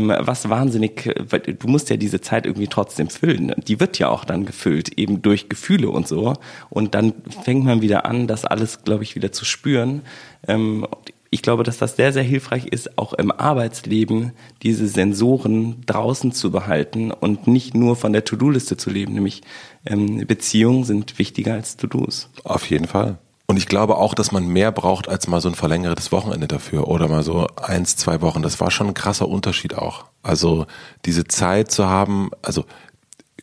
[0.00, 3.54] was wahnsinnig, weil du musst ja diese Zeit irgendwie trotzdem füllen.
[3.66, 6.34] Die wird ja auch dann gefüllt, eben durch Gefühle und so.
[6.70, 10.02] Und dann fängt man wieder an, das alles, glaube ich, wieder zu spüren.
[10.46, 10.86] Ähm,
[11.34, 16.50] ich glaube, dass das sehr, sehr hilfreich ist, auch im Arbeitsleben diese Sensoren draußen zu
[16.50, 19.14] behalten und nicht nur von der To-Do-Liste zu leben.
[19.14, 19.40] Nämlich
[19.86, 22.28] ähm, Beziehungen sind wichtiger als To-Dos.
[22.44, 23.18] Auf jeden Fall.
[23.52, 26.88] Und ich glaube auch, dass man mehr braucht als mal so ein verlängertes Wochenende dafür
[26.88, 28.40] oder mal so eins, zwei Wochen.
[28.40, 30.06] Das war schon ein krasser Unterschied auch.
[30.22, 30.64] Also
[31.04, 32.64] diese Zeit zu haben, also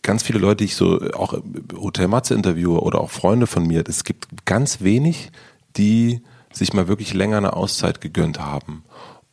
[0.02, 1.36] ganz viele Leute, die ich so auch
[1.80, 5.32] Hotel Matze interviewe oder auch Freunde von mir, es gibt ganz wenig,
[5.78, 8.84] die sich mal wirklich länger eine Auszeit gegönnt haben.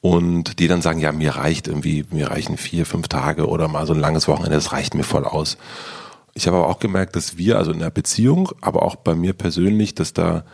[0.02, 3.86] Und die dann sagen, ja, mir reicht irgendwie, mir reichen vier, fünf Tage oder mal
[3.86, 5.56] so ein langes Wochenende, das reicht mir voll aus.
[6.34, 9.32] Ich habe aber auch gemerkt, dass wir, also in der Beziehung, aber auch bei mir
[9.32, 10.44] persönlich, dass da,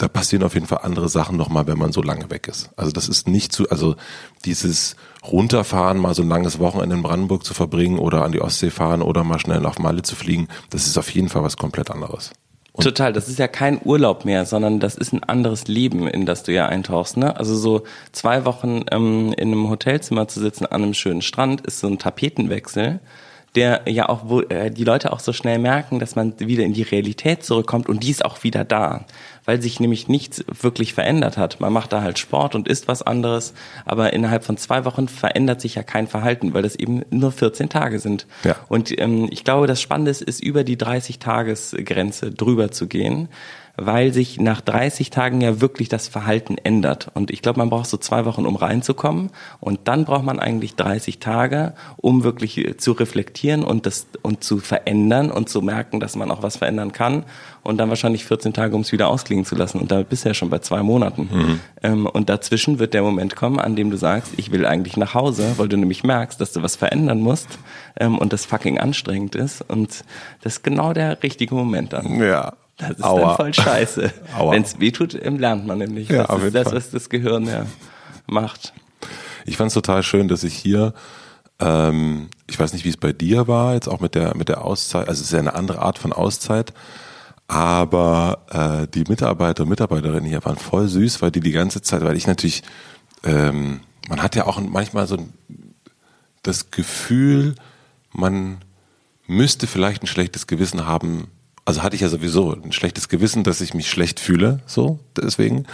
[0.00, 2.70] da passieren auf jeden Fall andere Sachen nochmal, wenn man so lange weg ist.
[2.76, 3.96] Also das ist nicht zu, also
[4.44, 8.70] dieses Runterfahren, mal so ein langes Wochenende in Brandenburg zu verbringen oder an die Ostsee
[8.70, 11.90] fahren oder mal schnell auf Malle zu fliegen, das ist auf jeden Fall was komplett
[11.90, 12.30] anderes.
[12.72, 16.24] Und Total, das ist ja kein Urlaub mehr, sondern das ist ein anderes Leben, in
[16.24, 17.16] das du ja eintauchst.
[17.16, 17.36] Ne?
[17.36, 17.82] Also so
[18.12, 21.98] zwei Wochen ähm, in einem Hotelzimmer zu sitzen an einem schönen Strand ist so ein
[21.98, 23.00] Tapetenwechsel,
[23.56, 26.72] der ja auch, wo äh, die Leute auch so schnell merken, dass man wieder in
[26.72, 29.04] die Realität zurückkommt und die ist auch wieder da,
[29.50, 31.58] weil sich nämlich nichts wirklich verändert hat.
[31.58, 33.52] Man macht da halt Sport und isst was anderes,
[33.84, 37.68] aber innerhalb von zwei Wochen verändert sich ja kein Verhalten, weil das eben nur 14
[37.68, 38.28] Tage sind.
[38.44, 38.54] Ja.
[38.68, 43.28] Und ähm, ich glaube, das Spannende ist, ist über die 30-Tages-Grenze drüber zu gehen
[43.80, 47.10] weil sich nach 30 Tagen ja wirklich das Verhalten ändert.
[47.14, 49.30] Und ich glaube, man braucht so zwei Wochen, um reinzukommen.
[49.58, 54.44] Und dann braucht man eigentlich 30 Tage, um wirklich äh, zu reflektieren und das und
[54.44, 57.24] zu verändern und zu merken, dass man auch was verändern kann.
[57.62, 59.80] Und dann wahrscheinlich 14 Tage, um es wieder ausklingen zu lassen.
[59.80, 61.28] Und damit bist du ja schon bei zwei Monaten.
[61.32, 61.60] Mhm.
[61.82, 65.14] Ähm, und dazwischen wird der Moment kommen, an dem du sagst, ich will eigentlich nach
[65.14, 67.58] Hause, weil du nämlich merkst, dass du was verändern musst
[67.98, 69.62] ähm, und das fucking anstrengend ist.
[69.62, 70.04] Und
[70.42, 72.20] das ist genau der richtige Moment dann.
[72.20, 72.52] Ja.
[72.80, 73.20] Das ist Aua.
[73.20, 74.12] dann voll scheiße.
[74.50, 76.08] Wenn es wehtut, ähm, lernt man nämlich.
[76.08, 76.76] Ja, das ist das, Fall.
[76.76, 77.66] was das Gehirn ja
[78.26, 78.72] macht.
[79.44, 80.94] Ich fand es total schön, dass ich hier,
[81.58, 84.64] ähm, ich weiß nicht, wie es bei dir war, jetzt auch mit der, mit der
[84.64, 86.72] Auszeit, also es ist ja eine andere Art von Auszeit,
[87.48, 92.02] aber äh, die Mitarbeiter und Mitarbeiterinnen hier waren voll süß, weil die die ganze Zeit,
[92.04, 92.62] weil ich natürlich,
[93.24, 95.16] ähm, man hat ja auch manchmal so
[96.42, 97.54] das Gefühl,
[98.12, 98.58] man
[99.26, 101.28] müsste vielleicht ein schlechtes Gewissen haben.
[101.64, 105.66] Also hatte ich ja sowieso ein schlechtes Gewissen, dass ich mich schlecht fühle, so deswegen.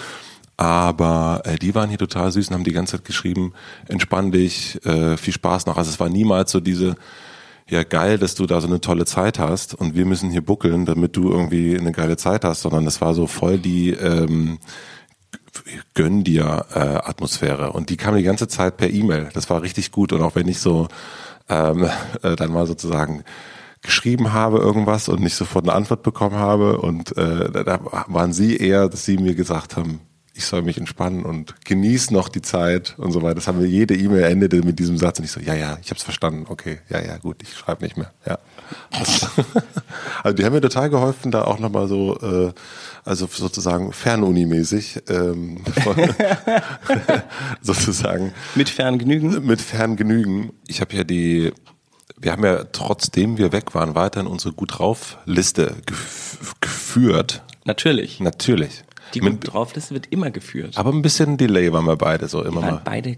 [0.56, 3.52] Aber äh, die waren hier total süß und haben die ganze Zeit geschrieben,
[3.88, 5.76] entspann dich, äh, viel Spaß noch.
[5.76, 6.96] Also es war niemals so diese,
[7.68, 10.86] ja geil, dass du da so eine tolle Zeit hast und wir müssen hier buckeln,
[10.86, 14.58] damit du irgendwie eine geile Zeit hast, sondern das war so voll die ähm,
[15.94, 19.30] gönn dir äh, Atmosphäre und die kam die ganze Zeit per E-Mail.
[19.34, 20.88] Das war richtig gut und auch wenn ich so
[21.48, 21.88] ähm,
[22.22, 23.24] äh, dann mal sozusagen
[23.82, 28.56] geschrieben habe irgendwas und nicht sofort eine Antwort bekommen habe und äh, da, waren sie
[28.56, 30.00] eher, dass sie mir gesagt haben,
[30.36, 33.36] ich soll mich entspannen und genieß noch die Zeit und so weiter.
[33.36, 35.88] Das haben wir jede E-Mail endete mit diesem Satz und ich so, ja, ja, ich
[35.88, 38.38] habe es verstanden, okay, ja, ja, gut, ich schreibe nicht mehr, ja.
[40.22, 42.52] also die haben mir total geholfen, da auch nochmal so, äh,
[43.04, 45.62] also sozusagen Fernuni-mäßig, ähm,
[47.62, 49.46] sozusagen Mit Ferngnügen.
[49.46, 50.52] mit Ferngenügen.
[50.66, 51.52] Ich habe ja die,
[52.18, 57.42] wir haben ja trotzdem wir weg waren, weiterhin unsere gut drauf Liste gef geführt.
[57.64, 58.20] Natürlich.
[58.20, 58.84] Natürlich.
[59.14, 60.76] Die Mit, gut draufliste wird immer geführt.
[60.76, 62.80] aber ein bisschen Delay waren wir beide so immer mal.
[62.84, 63.16] beide,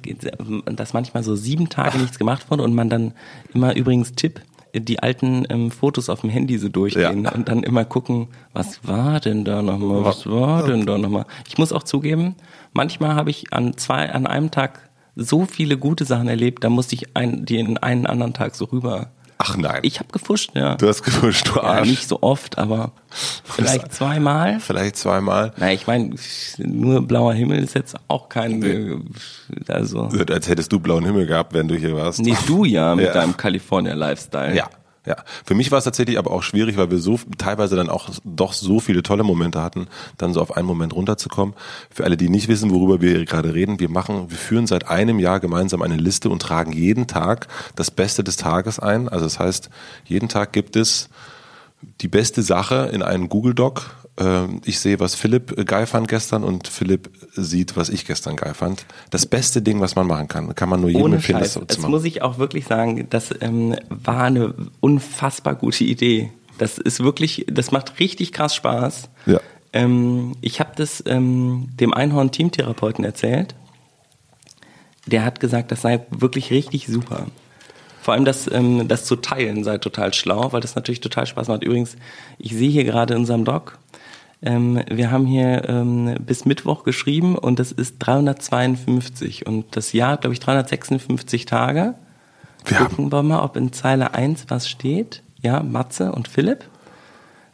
[0.66, 3.14] dass manchmal so sieben Tage nichts gemacht wurde und man dann
[3.54, 4.42] immer übrigens Tipp,
[4.74, 7.32] die alten ähm, Fotos auf dem Handy so durchgehen Ja.
[7.32, 11.24] und dann immer gucken, was war denn da nochmal, was war denn da nochmal.
[11.48, 12.34] Ich muss auch zugeben,
[12.74, 14.87] manchmal habe ich an zwei, an einem Tag
[15.18, 18.64] so viele gute Sachen erlebt, da musste ich ein, die in einen anderen Tag so
[18.66, 19.10] rüber.
[19.40, 19.80] Ach nein.
[19.82, 20.74] Ich habe gefuscht, ja.
[20.74, 21.88] du hast gewusst, du ja Arsch.
[21.88, 22.90] nicht so oft, aber
[23.44, 24.58] vielleicht zweimal.
[24.58, 25.52] Vielleicht zweimal.
[25.56, 26.14] Na, ich meine,
[26.58, 28.96] nur blauer Himmel ist jetzt auch kein, äh,
[29.68, 30.08] also.
[30.30, 32.20] Als hättest du blauen Himmel gehabt, wenn du hier warst.
[32.20, 33.12] Nee, du ja mit Ja.
[33.12, 34.56] deinem California-Lifestyle.
[34.56, 34.68] Ja,
[35.06, 35.16] ja.
[35.44, 38.52] Für mich war es tatsächlich aber auch schwierig, weil wir so teilweise dann auch doch
[38.52, 41.54] so viele tolle Momente hatten, dann so auf einen Moment runterzukommen.
[41.90, 45.18] Für alle, die nicht wissen, worüber wir gerade reden, wir machen, wir führen seit einem
[45.18, 49.08] Jahr gemeinsam eine Liste und tragen jeden Tag das Beste des Tages ein.
[49.08, 49.70] Also das heißt,
[50.04, 51.08] jeden Tag gibt es
[52.00, 53.94] die beste Sache in einem Google Doc.
[54.18, 58.36] Ähm, Ich sehe, was Philipp äh, geil fand gestern und Philipp sieht, was ich gestern
[58.36, 58.84] geil fand.
[59.10, 61.54] Das beste Ding, was man machen kann, kann man nur jedem Ohne empfehlen, das Scheiß.
[61.54, 61.90] so Das zu machen.
[61.92, 66.32] muss ich auch wirklich sagen, das ähm, war eine unfassbar gute Idee.
[66.58, 69.08] Das ist wirklich, das macht richtig krass Spaß.
[69.26, 69.40] Ja.
[69.72, 73.54] Ähm, ich habe das ähm, dem Einhorn-Teamtherapeuten erzählt.
[75.06, 77.26] Der hat gesagt, das sei wirklich richtig super.
[78.02, 81.48] Vor allem das, ähm, das zu teilen sei total schlau, weil das natürlich total Spaß
[81.48, 81.62] macht.
[81.62, 81.96] Übrigens,
[82.38, 83.78] ich sehe hier gerade in unserem Doc,
[84.42, 90.16] ähm, wir haben hier ähm, bis Mittwoch geschrieben und das ist 352 und das Jahr,
[90.16, 91.94] glaube ich, 356 Tage.
[92.64, 95.22] Wir haben- Gucken wir mal, ob in Zeile 1 was steht.
[95.40, 96.64] Ja, Matze und Philipp.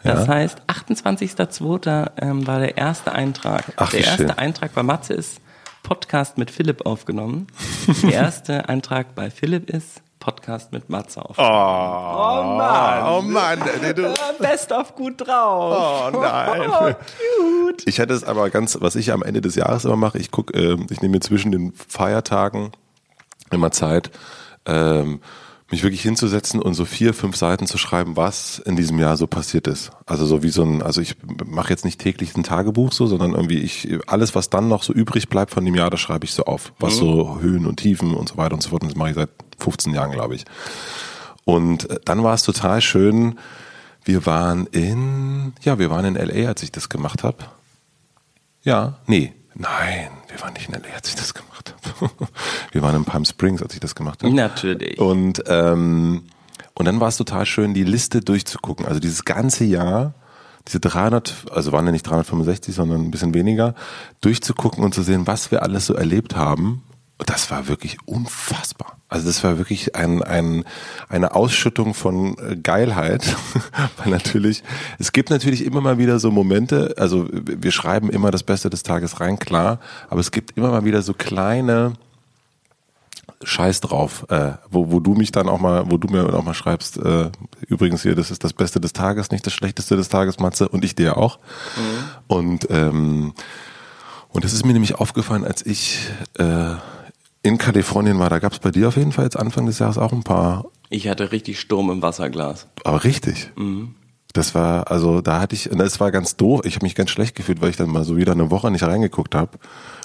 [0.02, 0.34] Das Ja.
[0.34, 2.10] heißt, 28.02.
[2.20, 3.64] Ähm, war der erste Eintrag.
[3.76, 4.30] Ach, der erste schön.
[4.30, 5.40] Eintrag bei Matze ist
[5.82, 7.46] Podcast mit Philipp aufgenommen.
[8.02, 11.54] der erste Eintrag bei Philipp ist Podcast mit Matze aufgenommen.
[11.54, 13.06] Oh, Mann.
[13.06, 13.60] Oh Mann.
[13.94, 14.14] Du.
[14.38, 16.10] Best of gut drauf.
[16.14, 16.96] Oh nein.
[17.38, 17.86] cute.
[17.86, 20.58] Ich hätte es aber ganz, was ich am Ende des Jahres immer mache, ich gucke,
[20.58, 22.72] ähm, ich nehme mir zwischen den Feiertagen
[23.50, 24.12] immer Zeit,
[24.64, 25.20] ähm,
[25.70, 29.26] mich wirklich hinzusetzen und so vier, fünf Seiten zu schreiben, was in diesem Jahr so
[29.26, 29.92] passiert ist.
[30.06, 33.32] Also so wie so ein, also ich mache jetzt nicht täglich ein Tagebuch so, sondern
[33.32, 36.32] irgendwie ich, alles, was dann noch so übrig bleibt von dem Jahr, das schreibe ich
[36.32, 36.72] so auf.
[36.78, 38.82] Was so Höhen und Tiefen und so weiter und so fort.
[38.82, 40.44] Und das mache ich seit 15 Jahren, glaube ich.
[41.44, 43.38] Und äh, dann war es total schön.
[44.04, 47.38] Wir waren in, ja, wir waren in LA, als ich das gemacht habe.
[48.62, 52.10] Ja, nee, nein, wir waren nicht in LA, als ich das gemacht habe.
[52.72, 54.34] wir waren in Palm Springs, als ich das gemacht habe.
[54.34, 54.98] Natürlich.
[54.98, 56.24] Und ähm,
[56.74, 58.84] Und dann war es total schön, die Liste durchzugucken.
[58.86, 60.14] Also dieses ganze Jahr,
[60.66, 63.74] diese 300, also waren ja nicht 365, sondern ein bisschen weniger,
[64.20, 66.82] durchzugucken und zu sehen, was wir alles so erlebt haben.
[67.18, 68.98] Das war wirklich unfassbar.
[69.14, 70.64] Also das war wirklich ein, ein,
[71.08, 73.36] eine Ausschüttung von äh, Geilheit,
[73.96, 74.64] weil natürlich,
[74.98, 78.82] es gibt natürlich immer mal wieder so Momente, also wir schreiben immer das Beste des
[78.82, 79.78] Tages rein, klar,
[80.10, 81.92] aber es gibt immer mal wieder so kleine,
[83.44, 86.54] Scheiß drauf, äh, wo, wo du mich dann auch mal, wo du mir auch mal
[86.54, 87.30] schreibst, äh,
[87.68, 90.84] übrigens hier, das ist das Beste des Tages, nicht das Schlechteste des Tages, Matze, und
[90.84, 91.38] ich dir auch.
[91.76, 92.04] Mhm.
[92.26, 93.34] Und ähm,
[94.30, 96.00] und das ist mir nämlich aufgefallen, als ich
[96.36, 96.74] äh,
[97.44, 99.98] in Kalifornien war, da gab es bei dir auf jeden Fall jetzt Anfang des Jahres
[99.98, 100.64] auch ein paar.
[100.88, 102.68] Ich hatte richtig Sturm im Wasserglas.
[102.84, 103.52] Aber richtig.
[103.56, 103.94] Mhm.
[104.32, 106.62] Das war, also da hatte ich, das war ganz doof.
[106.64, 108.82] Ich habe mich ganz schlecht gefühlt, weil ich dann mal so wieder eine Woche nicht
[108.82, 109.58] reingeguckt habe.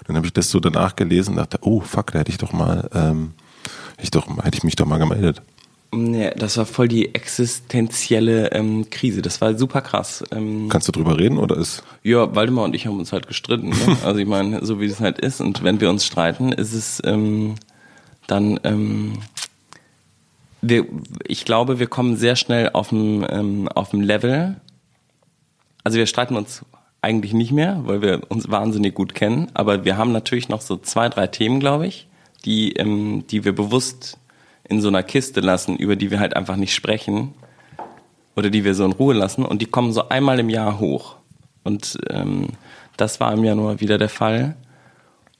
[0.05, 2.51] Dann habe ich das so danach gelesen und dachte, oh fuck, da hätte ich doch
[2.51, 3.31] mal, ähm,
[3.91, 5.41] hätte ich doch, hätte ich mich doch mal gemeldet.
[5.91, 9.23] Nee, das war voll die existenzielle ähm, Krise.
[9.23, 10.23] Das war super krass.
[10.31, 11.83] Ähm, Kannst du drüber reden oder ist?
[12.03, 13.69] Ja, Waldemar und ich haben uns halt gestritten.
[13.69, 13.97] Ne?
[14.03, 15.41] also ich meine, so wie es halt ist.
[15.41, 17.55] Und wenn wir uns streiten, ist es ähm,
[18.27, 19.13] dann ähm,
[20.61, 20.85] wir,
[21.25, 24.57] ich glaube, wir kommen sehr schnell auf dem, ähm, auf dem Level.
[25.83, 26.65] Also wir streiten uns
[27.01, 29.49] eigentlich nicht mehr, weil wir uns wahnsinnig gut kennen.
[29.53, 32.07] Aber wir haben natürlich noch so zwei, drei Themen, glaube ich,
[32.45, 34.17] die, ähm, die wir bewusst
[34.69, 37.33] in so einer Kiste lassen, über die wir halt einfach nicht sprechen
[38.35, 39.43] oder die wir so in Ruhe lassen.
[39.43, 41.15] Und die kommen so einmal im Jahr hoch.
[41.63, 42.49] Und ähm,
[42.95, 44.55] das war im Januar wieder der Fall.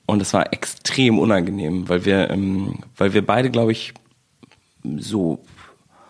[0.05, 3.93] Und es war extrem unangenehm, weil wir, ähm, weil wir beide, glaube ich,
[4.97, 5.39] so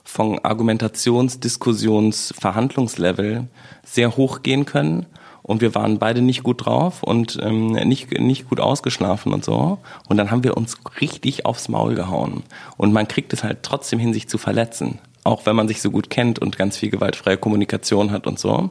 [0.03, 3.47] von Argumentations-, Diskussions-, Verhandlungslevel
[3.83, 5.05] sehr hoch gehen können.
[5.49, 9.79] Und wir waren beide nicht gut drauf und ähm, nicht, nicht gut ausgeschlafen und so.
[10.07, 12.43] Und dann haben wir uns richtig aufs Maul gehauen.
[12.77, 14.99] Und man kriegt es halt trotzdem hin, sich zu verletzen.
[15.23, 18.69] Auch wenn man sich so gut kennt und ganz viel gewaltfreie Kommunikation hat und so.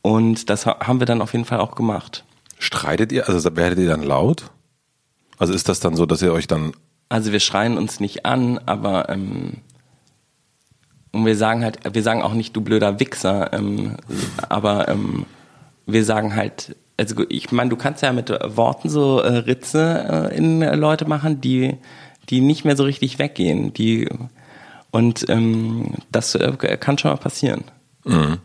[0.00, 2.24] Und das haben wir dann auf jeden Fall auch gemacht.
[2.60, 3.28] Streitet ihr?
[3.28, 4.52] Also werdet ihr dann laut?
[5.38, 6.72] Also ist das dann so, dass ihr euch dann
[7.08, 9.58] also wir schreien uns nicht an, aber ähm,
[11.10, 13.96] und wir sagen halt, wir sagen auch nicht du blöder Wichser, ähm,
[14.48, 15.26] aber ähm,
[15.86, 20.36] wir sagen halt, also ich meine, du kannst ja mit Worten so äh, Ritze äh,
[20.36, 21.76] in Leute machen, die
[22.28, 24.08] die nicht mehr so richtig weggehen, die
[24.90, 27.64] und ähm, das äh, kann schon mal passieren.
[28.04, 28.38] Mhm.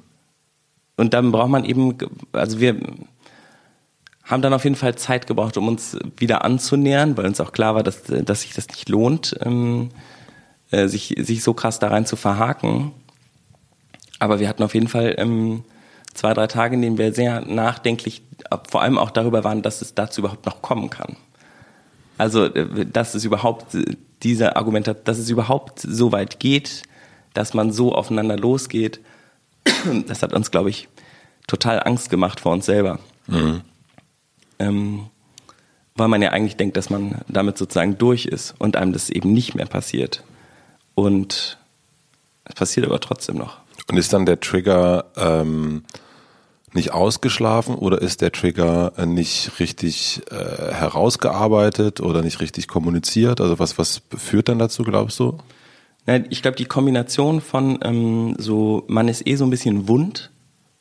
[0.97, 1.97] Und dann braucht man eben,
[2.33, 2.79] also wir
[4.23, 7.75] haben dann auf jeden Fall Zeit gebraucht, um uns wieder anzunähern, weil uns auch klar
[7.75, 9.89] war, dass, dass sich das nicht lohnt, ähm,
[10.69, 12.91] äh, sich, sich so krass da rein zu verhaken.
[14.19, 15.63] Aber wir hatten auf jeden Fall ähm,
[16.13, 18.23] zwei, drei Tage, in denen wir sehr nachdenklich,
[18.69, 21.15] vor allem auch darüber waren, dass es dazu überhaupt noch kommen kann.
[22.17, 23.77] Also, äh, dass es überhaupt
[24.23, 26.83] diese Argumente, dass es überhaupt so weit geht,
[27.33, 28.99] dass man so aufeinander losgeht,
[30.07, 30.87] das hat uns, glaube ich,
[31.47, 32.99] total Angst gemacht vor uns selber.
[33.27, 33.61] Mhm
[34.61, 35.07] ähm,
[35.95, 39.33] weil man ja eigentlich denkt, dass man damit sozusagen durch ist und einem das eben
[39.33, 40.23] nicht mehr passiert.
[40.95, 41.57] Und
[42.45, 43.57] es passiert aber trotzdem noch.
[43.91, 45.83] Und ist dann der Trigger ähm,
[46.71, 53.41] nicht ausgeschlafen oder ist der Trigger nicht richtig äh, herausgearbeitet oder nicht richtig kommuniziert?
[53.41, 55.39] Also was, was führt dann dazu, glaubst du?
[56.29, 60.31] Ich glaube, die Kombination von ähm, so, man ist eh so ein bisschen wund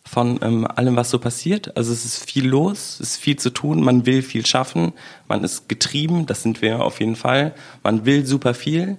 [0.04, 1.76] von ähm, allem, was so passiert.
[1.76, 4.92] Also es ist viel los, es ist viel zu tun, man will viel schaffen,
[5.26, 7.56] man ist getrieben, das sind wir auf jeden Fall.
[7.82, 8.98] Man will super viel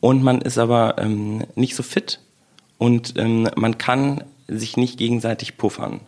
[0.00, 2.18] und man ist aber ähm, nicht so fit
[2.82, 6.00] und ähm, man kann sich nicht gegenseitig puffern.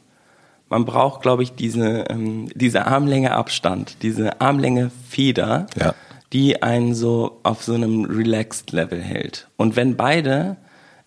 [0.68, 5.94] Man braucht, glaube ich, diese, ähm, diese Armlänge Abstand, diese Armlänge Feder, ja.
[6.32, 9.46] die einen so auf so einem relaxed Level hält.
[9.56, 10.56] Und wenn beide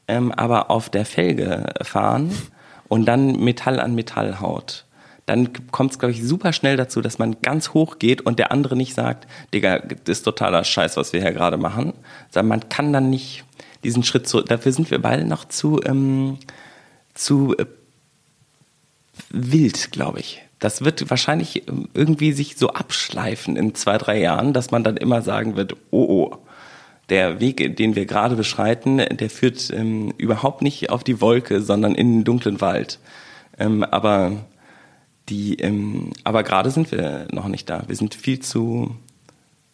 [0.08, 2.32] ähm, aber auf der Felge fahren,
[2.88, 4.86] und dann Metall an Metall haut,
[5.26, 8.54] dann kommt es, glaube ich, super schnell dazu, dass man ganz hoch geht und der
[8.54, 11.92] andere nicht sagt, Digga, das ist totaler Scheiß, was wir hier gerade machen.
[12.30, 13.44] Sondern man kann dann nicht
[13.84, 14.48] diesen Schritt zurück.
[14.48, 16.38] Dafür sind wir beide noch zu, ähm,
[17.14, 17.66] zu äh,
[19.30, 20.42] wild, glaube ich.
[20.60, 24.98] Das wird wahrscheinlich ähm, irgendwie sich so abschleifen in zwei, drei Jahren, dass man dann
[24.98, 26.38] immer sagen wird, oh, oh,
[27.10, 31.96] der Weg, den wir gerade beschreiten, der führt ähm, überhaupt nicht auf die Wolke, sondern
[31.96, 33.00] in den dunklen Wald.
[33.58, 34.46] Ähm, aber
[35.30, 37.84] die, ähm, aber gerade sind wir noch nicht da.
[37.88, 38.96] Wir sind viel zu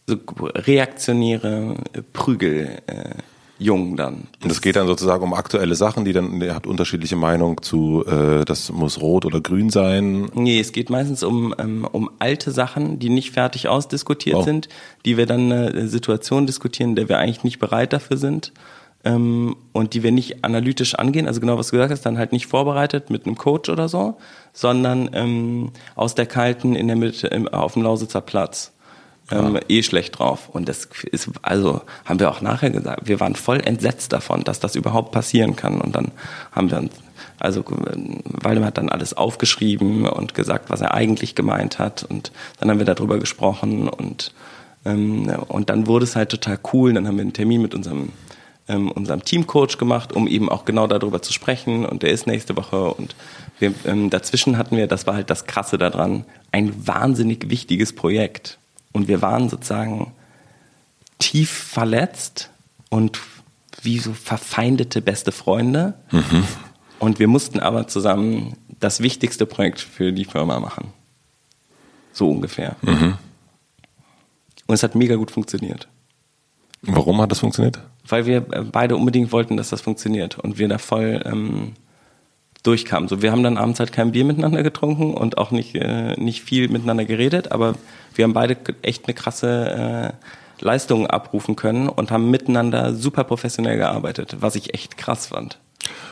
[0.05, 1.75] so reaktionäre
[2.11, 2.81] Prügel.
[2.87, 3.15] Äh,
[3.63, 4.28] jung dann.
[4.43, 8.06] Und es geht dann sozusagen um aktuelle Sachen, die dann, ihr habt unterschiedliche Meinung zu,
[8.06, 10.30] äh, das muss rot oder grün sein.
[10.34, 14.43] Nee, es geht meistens um, ähm, um alte Sachen, die nicht fertig ausdiskutiert oh.
[14.43, 14.69] sind,
[15.06, 18.52] die wir dann eine Situation diskutieren, der wir eigentlich nicht bereit dafür sind.
[19.04, 22.32] ähm, und die wir nicht analytisch angehen, also genau was du gesagt hast, dann halt
[22.32, 24.17] nicht vorbereitet mit einem Coach oder so,
[24.54, 28.72] sondern ähm, aus der kalten in der Mitte im, auf dem Lausitzer Platz.
[29.31, 30.49] Ähm, eh schlecht drauf.
[30.49, 34.59] Und das ist, also haben wir auch nachher gesagt, wir waren voll entsetzt davon, dass
[34.59, 35.79] das überhaupt passieren kann.
[35.79, 36.12] Und dann
[36.51, 36.93] haben wir uns,
[37.39, 42.03] also Waldemar hat dann alles aufgeschrieben und gesagt, was er eigentlich gemeint hat.
[42.03, 44.33] Und dann haben wir darüber gesprochen und,
[44.86, 46.93] ähm, und dann wurde es halt total cool.
[46.93, 48.09] Dann haben wir einen Termin mit unserem
[48.67, 51.86] ähm, unserem Teamcoach gemacht, um eben auch genau darüber zu sprechen.
[51.86, 52.93] Und der ist nächste Woche.
[52.93, 53.15] Und
[53.59, 58.57] wir, ähm, dazwischen hatten wir, das war halt das Krasse daran, ein wahnsinnig wichtiges Projekt.
[58.93, 60.13] Und wir waren sozusagen
[61.19, 62.49] tief verletzt
[62.89, 63.19] und
[63.82, 65.95] wie so verfeindete beste Freunde.
[66.12, 66.45] Mhm.
[66.99, 70.93] Und wir mussten aber zusammen das wichtigste Projekt für die Firma machen.
[72.13, 72.75] So ungefähr.
[72.82, 73.17] Mhm.
[74.67, 75.88] Und es hat mega gut funktioniert.
[76.82, 77.79] Warum hat das funktioniert?
[78.08, 81.73] Weil wir äh, beide unbedingt wollten, dass das funktioniert und wir da voll ähm,
[82.63, 83.10] durchkamen.
[83.10, 86.43] So, wir haben dann abends halt kein Bier miteinander getrunken und auch nicht, äh, nicht
[86.43, 87.76] viel miteinander geredet, aber
[88.15, 93.78] wir haben beide echt eine krasse äh, Leistung abrufen können und haben miteinander super professionell
[93.78, 95.60] gearbeitet, was ich echt krass fand.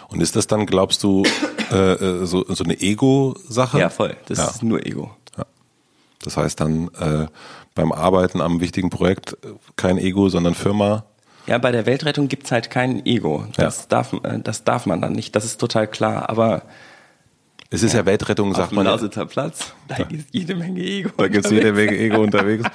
[0.09, 1.23] Und ist das dann, glaubst du,
[1.71, 3.79] äh, äh so, so eine Ego-Sache?
[3.79, 4.17] Ja, voll.
[4.27, 4.49] Das ja.
[4.49, 5.11] ist nur Ego.
[5.37, 5.45] Ja.
[6.21, 7.27] Das heißt dann äh,
[7.75, 11.05] beim Arbeiten am wichtigen Projekt äh, kein Ego, sondern Firma.
[11.47, 13.45] Ja, bei der Weltrettung gibt's halt kein Ego.
[13.55, 13.85] Das, ja.
[13.89, 15.35] darf, äh, das darf man dann nicht.
[15.35, 16.29] Das ist total klar.
[16.29, 16.63] Aber
[17.69, 18.85] es ist ja, ja Weltrettung, sagt man.
[18.85, 20.03] Lausitzer Platz, da ja.
[20.03, 21.09] gibt jede Menge Ego.
[21.17, 22.65] Da gibt es jede Menge Ego unterwegs.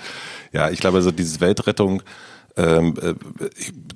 [0.52, 2.02] Ja, ich glaube, also dieses Weltrettung,
[2.56, 3.14] ähm, äh,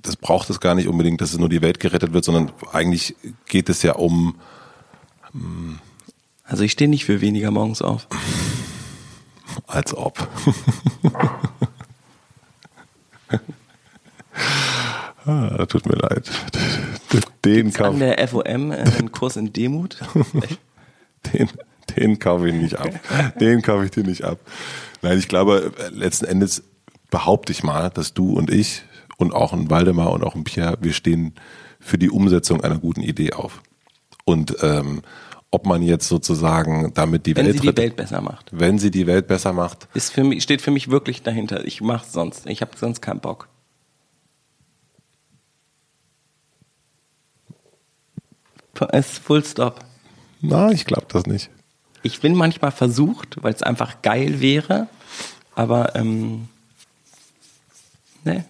[0.03, 3.17] das braucht es gar nicht unbedingt, dass es nur die Welt gerettet wird, sondern eigentlich
[3.47, 4.37] geht es ja um.
[5.33, 5.79] Hm,
[6.45, 8.07] also ich stehe nicht für weniger morgens auf.
[9.67, 10.29] Als ob.
[15.27, 16.31] ah, tut mir leid.
[17.45, 17.95] Den Kauf.
[17.95, 19.99] An der FOM äh, einen Kurs in Demut.
[21.33, 21.49] den,
[21.97, 22.91] den kaufe ich nicht ab.
[23.41, 24.39] Den kaufe ich dir nicht ab.
[25.03, 26.63] Nein, ich glaube, letzten Endes
[27.11, 28.83] behaupte ich mal, dass du und ich
[29.17, 31.35] und auch ein Waldemar und auch ein Pierre, wir stehen
[31.79, 33.63] für die Umsetzung einer guten Idee auf.
[34.25, 35.03] Und ähm,
[35.51, 38.47] ob man jetzt sozusagen damit die wenn Welt wenn sie die Welt besser macht.
[38.53, 39.89] Wenn sie die Welt besser macht.
[39.95, 41.65] Ist für mich, steht für mich wirklich dahinter.
[41.65, 42.47] Ich mache sonst.
[42.47, 43.49] Ich habe sonst keinen Bock.
[48.93, 49.81] Es Full Stop.
[50.41, 51.51] Na, ich glaube das nicht.
[52.03, 54.87] Ich bin manchmal versucht, weil es einfach geil wäre,
[55.55, 56.49] aber ähm,
[58.25, 58.45] ne.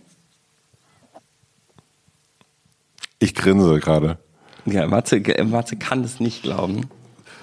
[3.18, 4.18] Ich grinse gerade.
[4.66, 6.88] Ja, Matze, Matze kann es nicht glauben.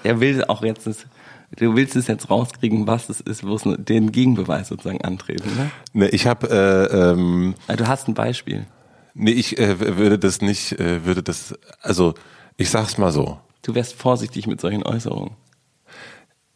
[0.02, 4.10] Er will auch jetzt, du willst es jetzt rauskriegen, was es ist, wo es den
[4.12, 5.50] Gegenbeweis sozusagen antreten.
[5.56, 6.48] Ne, ne ich habe.
[6.48, 8.66] Äh, ähm, ah, du hast ein Beispiel.
[9.14, 12.14] Nee, ich äh, würde das nicht, äh, würde das, also
[12.58, 13.38] ich sag's mal so.
[13.62, 15.30] Du wärst vorsichtig mit solchen Äußerungen.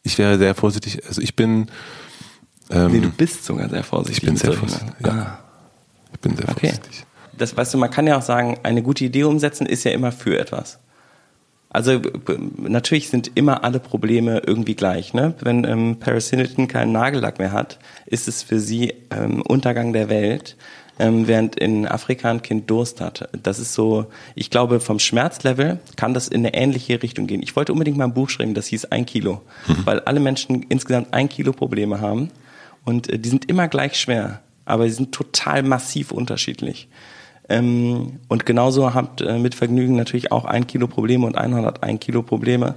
[0.03, 1.71] Ich wäre sehr vorsichtig, also ich bin.
[2.69, 4.23] Ähm, nee, du bist sogar sehr vorsichtig.
[4.23, 4.93] Ich bin sehr vorsichtig.
[5.03, 5.11] Ja.
[5.11, 5.39] Ah.
[6.13, 6.67] Ich bin sehr okay.
[6.67, 7.05] vorsichtig
[7.37, 10.11] das weißt du, man kann ja auch sagen, eine gute Idee umsetzen ist ja immer
[10.11, 10.79] für etwas.
[11.69, 11.99] Also
[12.57, 15.15] natürlich sind immer alle Probleme irgendwie gleich.
[15.15, 15.33] Ne?
[15.41, 20.07] Wenn ähm, Paris Hilton keinen Nagellack mehr hat, ist es für sie ähm, Untergang der
[20.09, 20.55] Welt,
[20.99, 23.29] ähm, während in Afrika ein Kind Durst hat.
[23.41, 27.41] Das ist so, ich glaube, vom Schmerzlevel kann das in eine ähnliche Richtung gehen.
[27.41, 29.85] Ich wollte unbedingt mal ein Buch schreiben, das hieß ein Kilo, mhm.
[29.85, 32.29] weil alle Menschen insgesamt ein Kilo Probleme haben
[32.85, 36.87] und äh, die sind immer gleich schwer, aber sie sind total massiv unterschiedlich.
[37.49, 42.23] Ähm, und genauso habt äh, mit Vergnügen natürlich auch ein Kilo Probleme und 101 Kilo
[42.23, 42.75] Probleme.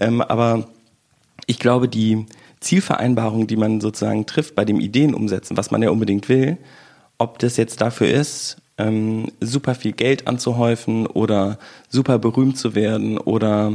[0.00, 0.68] Ähm, aber
[1.46, 2.26] ich glaube, die
[2.60, 6.58] Zielvereinbarung, die man sozusagen trifft bei dem Ideen umsetzen, was man ja unbedingt will,
[7.18, 13.18] ob das jetzt dafür ist, ähm, super viel Geld anzuhäufen oder super berühmt zu werden
[13.18, 13.72] oder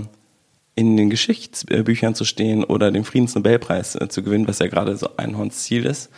[0.76, 5.10] in den Geschichtsbüchern zu stehen oder den Friedensnobelpreis äh, zu gewinnen, was ja gerade so
[5.18, 6.10] Einhorns Ziel ist,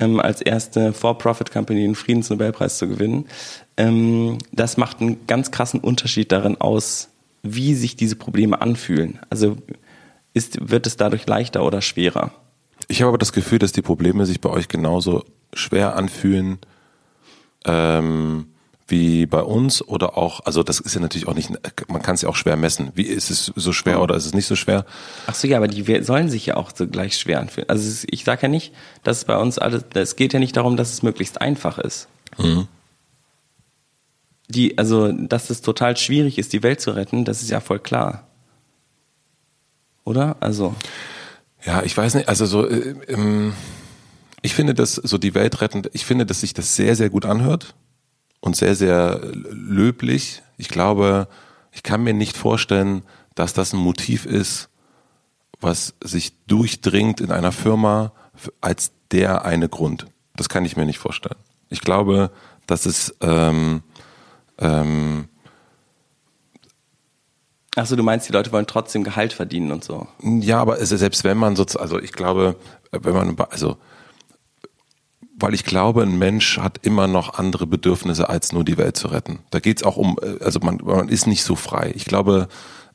[0.00, 3.26] ähm, als erste For-Profit-Company den Friedensnobelpreis zu gewinnen.
[3.76, 7.08] Ähm, das macht einen ganz krassen Unterschied darin aus,
[7.42, 9.20] wie sich diese Probleme anfühlen.
[9.30, 9.56] Also
[10.34, 12.32] ist, wird es dadurch leichter oder schwerer?
[12.90, 15.24] Ich habe aber das Gefühl, dass die Probleme sich bei euch genauso
[15.54, 16.58] schwer anfühlen
[17.64, 18.46] ähm,
[18.88, 21.50] wie bei uns oder auch, also das ist ja natürlich auch nicht,
[21.88, 22.90] man kann es ja auch schwer messen.
[22.94, 24.84] Wie ist es so schwer oder ist es nicht so schwer?
[25.26, 27.68] Ach so, ja, aber die sollen sich ja auch so gleich schwer anfühlen.
[27.68, 28.74] Also ich sage ja nicht,
[29.04, 32.08] dass es bei uns alles, es geht ja nicht darum, dass es möglichst einfach ist.
[32.38, 32.66] Mhm
[34.50, 37.78] die, also, dass es total schwierig ist, die Welt zu retten, das ist ja voll
[37.78, 38.26] klar.
[40.04, 40.36] Oder?
[40.40, 40.74] Also.
[41.64, 43.52] Ja, ich weiß nicht, also so, äh, ähm,
[44.42, 47.26] ich finde, dass so die Welt retten, ich finde, dass sich das sehr, sehr gut
[47.26, 47.74] anhört.
[48.40, 50.42] und sehr, sehr löblich.
[50.56, 51.28] Ich glaube,
[51.72, 53.02] ich kann mir nicht vorstellen,
[53.34, 54.68] dass das ein Motiv ist,
[55.60, 58.12] was sich durchdringt in einer Firma
[58.60, 60.06] als der eine Grund.
[60.36, 61.36] Das kann ich mir nicht vorstellen.
[61.68, 62.30] Ich glaube,
[62.66, 63.82] dass es ähm,
[64.58, 65.28] ähm,
[67.80, 70.06] Achso, du meinst, die Leute wollen trotzdem Gehalt verdienen und so.
[70.22, 72.56] Ja, aber selbst wenn man so, also ich glaube,
[72.92, 73.78] wenn man, also,
[75.38, 79.08] weil ich glaube, ein Mensch hat immer noch andere Bedürfnisse, als nur die Welt zu
[79.08, 79.38] retten.
[79.50, 81.92] Da geht's auch um, also man, man ist nicht so frei.
[81.96, 82.48] Ich glaube,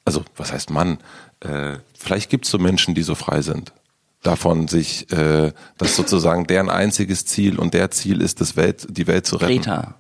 [0.05, 0.99] also was heißt Mann?
[1.39, 3.73] Äh, vielleicht gibt's so Menschen, die so frei sind.
[4.21, 9.07] Davon sich, äh, das sozusagen deren einziges Ziel und der Ziel ist, das Welt, die
[9.07, 9.63] Welt zu retten.
[9.63, 9.95] Greta.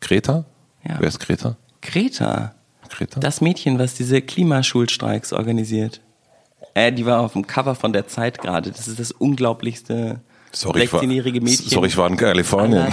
[0.00, 0.44] Greta?
[0.88, 0.96] Ja.
[1.00, 1.56] Wer ist Greta?
[1.82, 2.55] Greta.
[2.96, 3.20] Greta?
[3.20, 6.00] Das Mädchen, was diese Klimaschulstreiks organisiert.
[6.74, 8.70] Äh, die war auf dem Cover von der Zeit gerade.
[8.70, 10.20] Das ist das unglaublichste
[10.52, 11.68] Sorry, ich war- 16-jährige Mädchen.
[11.68, 12.92] Sorry, ich war in Kalifornien.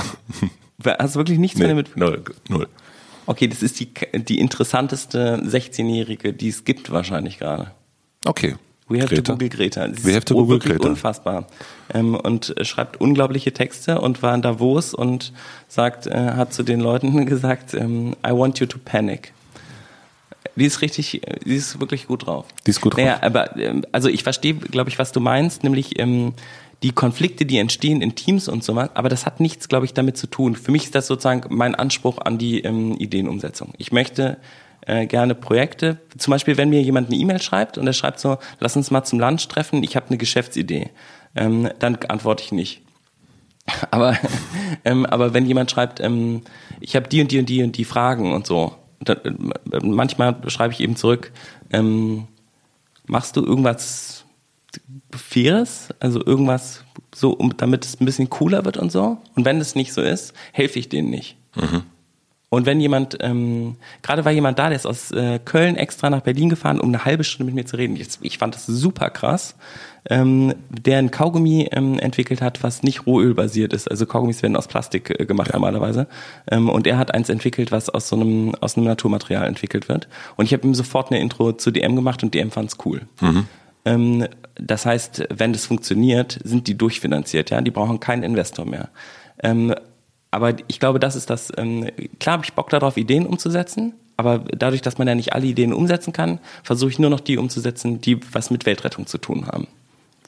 [0.83, 1.95] aller- Hast du wirklich nichts mehr Nee, damit?
[1.97, 2.67] null, null.
[3.25, 3.89] Okay, das ist die,
[4.27, 7.71] die interessanteste 16-jährige, die es gibt wahrscheinlich gerade.
[8.25, 8.55] Okay.
[8.89, 9.21] We have Greta.
[9.21, 9.87] to Google Greta.
[9.93, 10.89] Sie We have to Google Greta.
[10.89, 11.47] unfassbar.
[11.93, 15.31] Ähm, und äh, schreibt unglaubliche Texte und war in Davos und
[15.69, 19.31] sagt, äh, hat zu den Leuten gesagt, ähm, I want you to panic.
[20.55, 22.45] Die ist richtig, die ist wirklich gut drauf.
[22.65, 23.03] Die ist gut drauf.
[23.03, 26.33] Naja, aber ähm, also ich verstehe, glaube ich, was du meinst, nämlich ähm,
[26.83, 29.93] die Konflikte, die entstehen in Teams und so was, aber das hat nichts, glaube ich,
[29.93, 30.55] damit zu tun.
[30.55, 33.73] Für mich ist das sozusagen mein Anspruch an die ähm, Ideenumsetzung.
[33.77, 34.37] Ich möchte
[34.85, 38.37] äh, gerne Projekte, zum Beispiel, wenn mir jemand eine E-Mail schreibt und er schreibt so,
[38.59, 40.89] lass uns mal zum Lunch treffen, ich habe eine Geschäftsidee,
[41.35, 42.81] ähm, dann antworte ich nicht.
[43.91, 44.17] Aber,
[44.85, 46.41] ähm, aber wenn jemand schreibt, ähm,
[46.81, 48.75] ich habe die und die und die und die Fragen und so,
[49.09, 49.31] äh,
[49.81, 51.31] manchmal schreibe ich eben zurück,
[51.71, 52.27] ähm,
[53.05, 54.25] machst du irgendwas
[55.11, 56.83] Faires, also irgendwas
[57.13, 59.17] so, um, damit es ein bisschen cooler wird und so?
[59.35, 61.37] Und wenn es nicht so ist, helfe ich denen nicht.
[62.53, 66.21] Und wenn jemand, ähm, gerade war jemand da, der ist aus äh, Köln extra nach
[66.21, 67.95] Berlin gefahren, um eine halbe Stunde mit mir zu reden.
[67.95, 69.55] Ich, ich fand das super krass.
[70.07, 73.89] Ähm, der ein Kaugummi ähm, entwickelt hat, was nicht rohölbasiert ist.
[73.89, 76.05] Also Kaugummis werden aus Plastik äh, gemacht normalerweise.
[76.45, 80.07] Ähm, und er hat eins entwickelt, was aus so einem aus einem Naturmaterial entwickelt wird.
[80.35, 83.01] Und ich habe ihm sofort eine Intro zu DM gemacht und DM fand's cool.
[83.83, 88.89] Ähm, das heißt, wenn das funktioniert, sind die durchfinanziert, ja, die brauchen keinen Investor mehr.
[89.41, 89.73] Ähm,
[90.33, 94.39] aber ich glaube, das ist das, ähm, klar habe ich Bock darauf, Ideen umzusetzen, aber
[94.39, 98.01] dadurch, dass man ja nicht alle Ideen umsetzen kann, versuche ich nur noch die umzusetzen,
[98.01, 99.67] die was mit Weltrettung zu tun haben.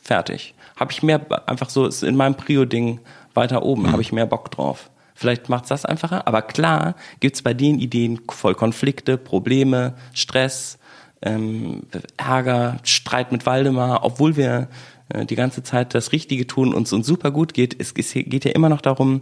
[0.03, 0.53] Fertig.
[0.75, 2.99] Habe ich mehr, einfach so, ist in meinem Prio-Ding
[3.33, 4.91] weiter oben, habe ich mehr Bock drauf.
[5.15, 10.77] Vielleicht macht's das einfacher, aber klar gibt's bei den Ideen voll Konflikte, Probleme, Stress,
[11.23, 11.83] ähm,
[12.17, 14.67] Ärger, Streit mit Waldemar, obwohl wir
[15.09, 17.79] äh, die ganze Zeit das Richtige tun und es uns super gut geht.
[17.79, 19.21] Es, es geht ja immer noch darum,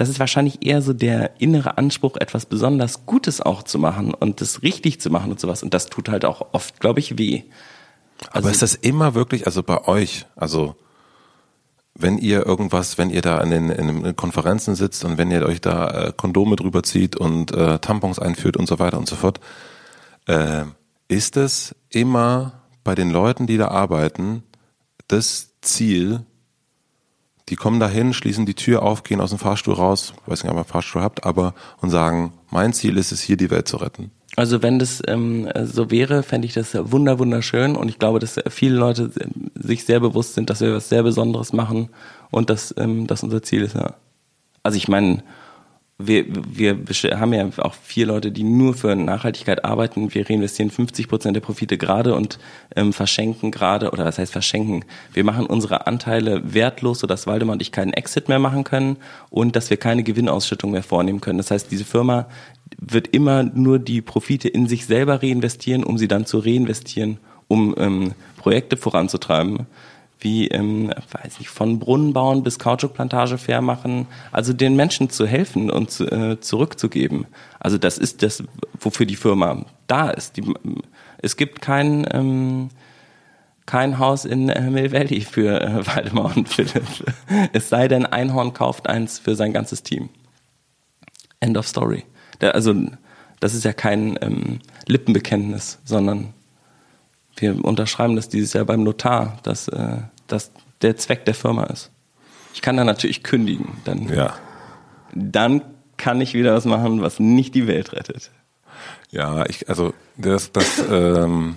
[0.00, 4.40] das ist wahrscheinlich eher so der innere Anspruch, etwas besonders Gutes auch zu machen und
[4.40, 5.62] das richtig zu machen und sowas.
[5.62, 7.42] Und das tut halt auch oft, glaube ich, weh.
[8.30, 10.74] Aber ist das immer wirklich, also bei euch, also
[11.94, 15.44] wenn ihr irgendwas, wenn ihr da in den, in den Konferenzen sitzt und wenn ihr
[15.44, 19.16] euch da äh, Kondome drüber zieht und äh, Tampons einführt und so weiter und so
[19.16, 19.38] fort,
[20.24, 20.64] äh,
[21.08, 24.44] ist es immer bei den Leuten, die da arbeiten,
[25.08, 26.24] das Ziel,
[27.50, 30.56] die kommen dahin, schließen die Tür auf, gehen aus dem Fahrstuhl raus, weiß nicht, ob
[30.56, 33.76] ihr einen Fahrstuhl habt, aber und sagen, mein Ziel ist es, hier die Welt zu
[33.76, 34.10] retten.
[34.36, 38.40] Also wenn das ähm, so wäre, fände ich das wunder wunderschön und ich glaube, dass
[38.48, 39.10] viele Leute
[39.54, 41.88] sich sehr bewusst sind, dass wir was sehr Besonderes machen
[42.30, 43.74] und dass ähm, das unser Ziel ist.
[43.74, 43.94] Ja.
[44.62, 45.24] Also ich meine,
[46.06, 46.78] wir, wir
[47.18, 50.14] haben ja auch vier Leute, die nur für Nachhaltigkeit arbeiten.
[50.14, 52.38] Wir reinvestieren 50 Prozent der Profite gerade und
[52.76, 54.84] ähm, verschenken gerade, oder was heißt verschenken?
[55.12, 58.96] Wir machen unsere Anteile wertlos, sodass Waldemar und ich keinen Exit mehr machen können
[59.30, 61.38] und dass wir keine Gewinnausschüttung mehr vornehmen können.
[61.38, 62.28] Das heißt, diese Firma
[62.78, 67.74] wird immer nur die Profite in sich selber reinvestieren, um sie dann zu reinvestieren, um
[67.78, 69.66] ähm, Projekte voranzutreiben
[70.20, 75.26] wie, ähm, weiß nicht, von Brunnen bauen bis Kautschukplantage fair machen, also den Menschen zu
[75.26, 77.26] helfen und zu, äh, zurückzugeben.
[77.58, 78.42] Also das ist das,
[78.78, 80.36] wofür die Firma da ist.
[80.36, 80.44] Die,
[81.18, 82.68] es gibt kein, ähm,
[83.66, 86.84] kein Haus in äh, Mill Valley für äh, Waldemar und Philipp.
[87.52, 90.08] Es sei denn, Einhorn kauft eins für sein ganzes Team.
[91.40, 92.04] End of story.
[92.38, 92.74] Da, also
[93.40, 96.34] das ist ja kein ähm, Lippenbekenntnis, sondern
[97.40, 100.50] wir unterschreiben das dieses Jahr beim Notar, dass äh, das
[100.82, 101.90] der Zweck der Firma ist.
[102.54, 103.78] Ich kann dann natürlich kündigen.
[103.84, 104.34] Dann, Ja.
[105.14, 105.62] dann
[105.96, 108.30] kann ich wieder was machen, was nicht die Welt rettet.
[109.10, 111.56] Ja, ich, also das, das, ähm,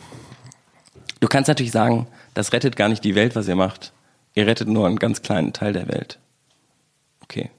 [1.20, 3.94] Du kannst natürlich sagen, das rettet gar nicht die Welt, was ihr macht.
[4.36, 6.20] Ihr rettet nur einen ganz kleinen Teil der Welt.
[7.24, 7.50] Okay.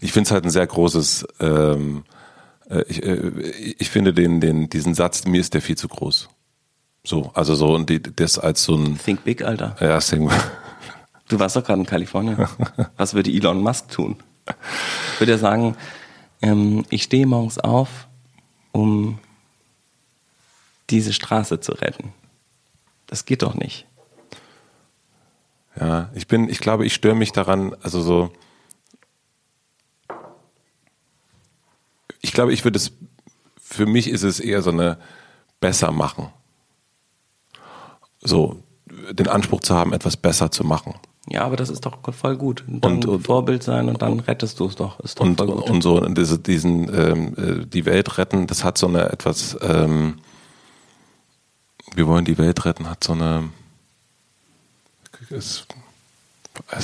[0.00, 2.19] ich finde es halt ein sehr großes, ähm, äh,
[2.88, 3.30] ich, äh,
[3.78, 6.28] ich finde den, den, diesen Satz, mir ist der viel zu groß.
[7.04, 8.98] So, also so, und die, das als so ein.
[8.98, 9.76] Think big, Alter.
[9.80, 10.30] Ja, think,
[11.28, 12.36] Du warst doch gerade in Kalifornien.
[12.96, 14.16] Was würde Elon Musk tun?
[15.18, 15.76] Würde er sagen,
[16.42, 18.08] ähm, ich stehe morgens auf,
[18.72, 19.18] um
[20.90, 22.12] diese Straße zu retten.
[23.06, 23.86] Das geht doch nicht.
[25.78, 28.32] Ja, ich bin, ich glaube, ich störe mich daran, also so.
[32.20, 32.92] Ich glaube, ich würde es,
[33.60, 34.98] für mich ist es eher so eine
[35.60, 36.28] besser machen.
[38.20, 38.62] So,
[39.12, 40.94] den Anspruch zu haben, etwas besser zu machen.
[41.28, 42.64] Ja, aber das ist doch voll gut.
[42.66, 44.98] Dann Und- und- Vorbild sein und dann rettest du es doch.
[45.00, 45.70] Ist doch und, voll gut.
[45.70, 50.18] und so diese, diesen ähm, äh, die Welt retten, das hat so eine etwas ähm,
[51.94, 53.50] wir wollen die Welt retten, hat so eine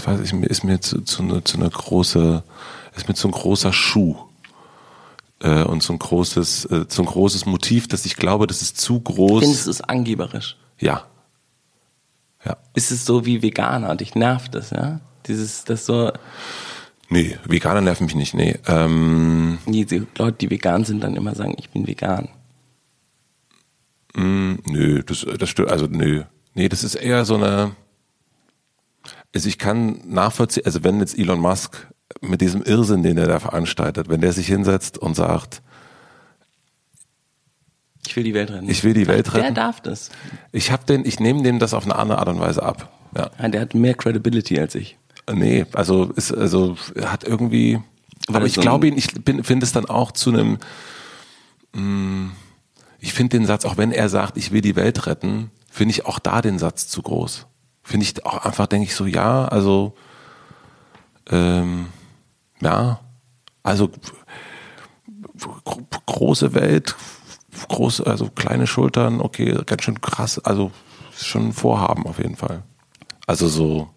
[0.04, 2.42] weiß ich, ist mir zu, zu, eine, zu eine große
[2.94, 4.16] ist mir so ein großer Schuh
[5.40, 8.78] äh, und so ein großes äh, so ein großes Motiv, dass ich glaube, das ist
[8.78, 9.42] zu groß.
[9.42, 10.56] Findest du es angeberisch?
[10.78, 11.04] ja.
[12.44, 12.56] Ja.
[12.74, 13.96] Ist es so wie Veganer?
[13.96, 15.00] Dich nervt das, ja?
[15.26, 16.12] Dieses, das so,
[17.08, 18.58] Nee, Veganer nerven mich nicht, nee.
[18.66, 22.28] Ähm, diese Leute, die vegan sind, dann immer sagen, ich bin vegan.
[24.14, 26.24] Mm, nö, das, das stört, also nö.
[26.54, 27.76] Nee, das ist eher so eine,
[29.32, 31.86] also ich kann nachvollziehen, also wenn jetzt Elon Musk
[32.20, 35.62] mit diesem Irrsinn, den er da veranstaltet, wenn der sich hinsetzt und sagt,
[38.06, 38.68] Ich will die Welt retten.
[38.68, 39.54] Ich will die Welt Der retten.
[39.54, 40.10] darf das.
[40.52, 42.92] ich hab den, ich nehme dem das auf eine andere Art und Weise ab.
[43.16, 43.30] Ja.
[43.40, 44.96] Ja, der hat mehr Credibility als ich.
[45.32, 47.80] Nee, also ist also hat irgendwie
[48.28, 49.08] Weil aber ich so glaube ihn, ich
[49.42, 50.58] finde es dann auch zu einem
[51.74, 52.30] mm,
[53.00, 56.06] ich finde den Satz, auch wenn er sagt, ich will die Welt retten, finde ich
[56.06, 57.46] auch da den Satz zu groß.
[57.82, 59.94] Finde ich auch einfach, denke ich so, ja, also
[61.30, 61.86] ähm,
[62.60, 63.00] ja,
[63.62, 63.90] also
[65.64, 66.96] gro- große Welt,
[67.68, 70.70] große, also kleine Schultern, okay, ganz schön krass, also
[71.16, 72.62] schon ein Vorhaben auf jeden Fall.
[73.26, 73.88] Also so,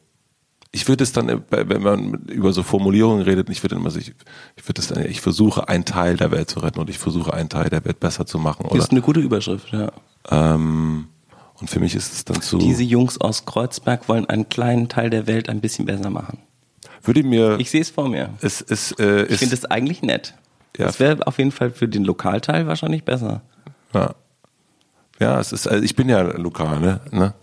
[0.71, 4.13] ich würde es dann, wenn man über so Formulierungen redet, ich würde immer so, ich,
[4.55, 7.33] ich würde es dann, ich versuche einen Teil der Welt zu retten und ich versuche
[7.33, 8.63] einen Teil der Welt besser zu machen.
[8.63, 9.91] Das Oder, ist eine gute Überschrift, ja.
[10.29, 11.07] ähm,
[11.59, 15.09] und für mich ist es dann zu, Diese Jungs aus Kreuzberg wollen einen kleinen Teil
[15.09, 16.39] der Welt ein bisschen besser machen.
[17.03, 18.33] Würde mir, Ich sehe es vor mir.
[18.41, 20.33] es ist, äh, Ich finde es eigentlich nett.
[20.77, 20.85] Ja.
[20.85, 23.41] Das wäre auf jeden Fall für den Lokalteil wahrscheinlich besser.
[23.93, 24.15] ja,
[25.19, 27.33] ja, es ist, also ich bin ja lokal, ne, ne?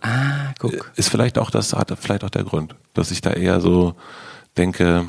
[0.00, 0.92] Ah, guck.
[0.96, 3.94] ist vielleicht auch das, hat vielleicht auch der Grund, dass ich da eher so
[4.56, 5.06] denke,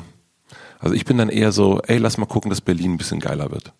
[0.78, 3.50] also ich bin dann eher so, ey, lass mal gucken, dass Berlin ein bisschen geiler
[3.50, 3.72] wird.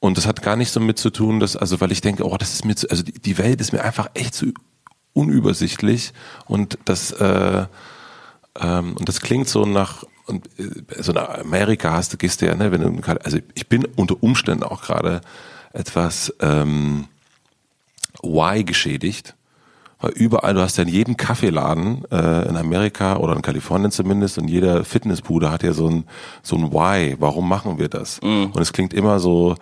[0.00, 2.36] Und das hat gar nicht so mit zu tun, dass, also weil ich denke, oh,
[2.36, 4.52] das ist mir zu, also die, die Welt ist mir einfach echt zu
[5.14, 6.12] unübersichtlich
[6.46, 7.66] und das, äh,
[8.60, 12.46] ähm, und das klingt so nach, und äh, so nach Amerika hast du, gehst du
[12.46, 15.22] ja, ne, wenn du, also ich bin unter Umständen auch gerade
[15.72, 17.08] etwas, ähm,
[18.22, 19.34] Why geschädigt.
[20.00, 24.38] Weil überall, du hast ja in jedem Kaffeeladen äh, in Amerika oder in Kalifornien zumindest
[24.38, 26.04] und jeder Fitnessbude hat ja so ein,
[26.42, 27.16] so ein Why.
[27.20, 28.18] Warum machen wir das?
[28.52, 29.54] Und es klingt immer so,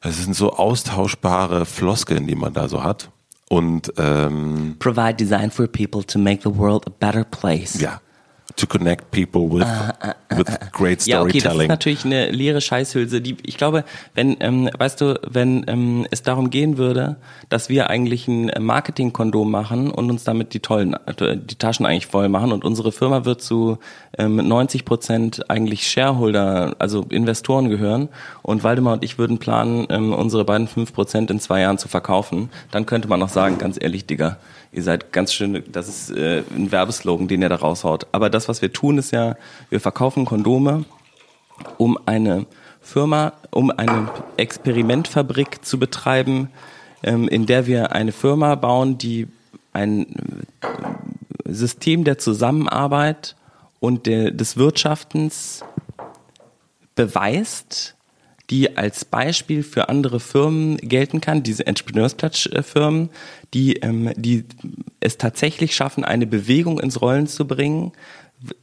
[0.00, 3.10] es sind so austauschbare Floskeln, die man da so hat.
[3.48, 7.80] Und ähm, Provide design for people to make the world a better place.
[7.80, 8.00] ja,
[8.58, 9.66] to connect people with,
[10.36, 11.68] with great Ja, okay, das ist storytelling.
[11.68, 13.20] natürlich eine leere Scheißhülse.
[13.20, 13.84] Die, ich glaube,
[14.14, 17.16] wenn, ähm, weißt du, wenn ähm, es darum gehen würde,
[17.48, 22.06] dass wir eigentlich ein Marketingkondom machen und uns damit die tollen, äh, die Taschen eigentlich
[22.06, 23.78] voll machen und unsere Firma wird zu
[24.18, 28.08] ähm, 90 Prozent eigentlich Shareholder, also Investoren gehören
[28.42, 31.88] und Waldemar und ich würden planen, ähm, unsere beiden 5 Prozent in zwei Jahren zu
[31.88, 34.38] verkaufen, dann könnte man noch sagen, ganz ehrlich, Digga,
[34.72, 38.06] ihr seid ganz schön, das ist äh, ein Werbeslogan, den ihr da raushaut.
[38.12, 39.36] Aber das, was wir tun, ist ja,
[39.70, 40.84] wir verkaufen Kondome,
[41.76, 42.46] um eine
[42.80, 46.50] Firma, um eine Experimentfabrik zu betreiben,
[47.02, 49.28] ähm, in der wir eine Firma bauen, die
[49.72, 50.06] ein
[50.62, 53.36] äh, System der Zusammenarbeit
[53.80, 55.64] und der, des Wirtschaftens
[56.94, 57.94] beweist,
[58.50, 63.10] die als Beispiel für andere Firmen gelten kann, diese Entrepreneursplatz-Firmen,
[63.54, 64.44] die, ähm, die
[65.00, 67.92] es tatsächlich schaffen, eine Bewegung ins Rollen zu bringen,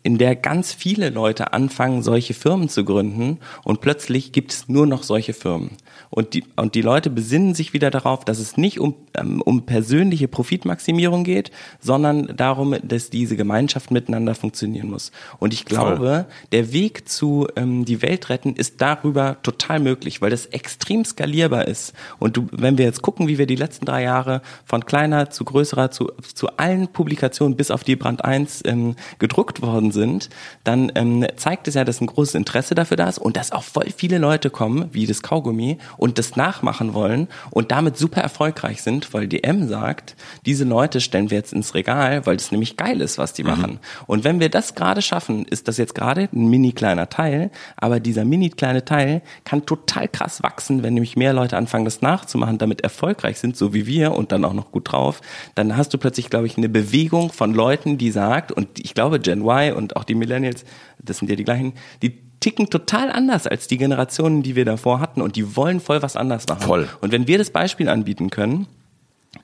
[0.03, 4.88] in der ganz viele Leute anfangen, solche Firmen zu gründen und plötzlich gibt es nur
[4.88, 5.71] noch solche Firmen.
[6.09, 9.65] Und die, und die Leute besinnen sich wieder darauf, dass es nicht um, ähm, um
[9.65, 11.51] persönliche Profitmaximierung geht,
[11.82, 15.11] sondern darum, dass diese Gemeinschaft miteinander funktionieren muss.
[15.39, 20.30] Und ich glaube, der Weg zu ähm, die Welt retten ist darüber total möglich, weil
[20.30, 21.93] das extrem skalierbar ist.
[22.19, 25.43] Und du, wenn wir jetzt gucken, wie wir die letzten drei Jahre von kleiner zu
[25.43, 30.30] größerer zu, zu allen Publikationen bis auf die Brand 1 ähm, gedruckt worden sind,
[30.63, 33.63] dann ähm, zeigt es ja, dass ein großes Interesse dafür da ist und dass auch
[33.63, 38.82] voll viele Leute kommen, wie das Kaugummi, und das nachmachen wollen und damit super erfolgreich
[38.82, 43.01] sind, weil DM sagt, diese Leute stellen wir jetzt ins Regal, weil das nämlich geil
[43.01, 43.49] ist, was die mhm.
[43.49, 43.80] machen.
[44.07, 47.99] Und wenn wir das gerade schaffen, ist das jetzt gerade ein mini kleiner Teil, aber
[47.99, 52.57] dieser mini kleine Teil kann total krass wachsen, wenn nämlich mehr Leute anfangen, das nachzumachen,
[52.57, 55.22] damit erfolgreich sind, so wie wir und dann auch noch gut drauf,
[55.55, 59.20] dann hast du plötzlich, glaube ich, eine Bewegung von Leuten, die sagt, und ich glaube
[59.20, 59.45] Gen Y
[59.76, 60.66] und auch die Millennials,
[61.01, 64.99] das sind ja die gleichen, die ticken total anders als die Generationen, die wir davor
[64.99, 66.62] hatten und die wollen voll was anders machen.
[66.62, 66.89] Voll.
[67.01, 68.68] Und wenn wir das Beispiel anbieten können,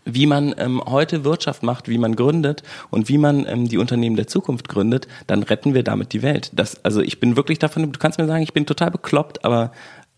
[0.05, 4.15] wie man ähm, heute Wirtschaft macht, wie man gründet und wie man ähm, die Unternehmen
[4.15, 6.51] der Zukunft gründet, dann retten wir damit die Welt.
[6.53, 9.71] Das, also ich bin wirklich davon, du kannst mir sagen, ich bin total bekloppt, aber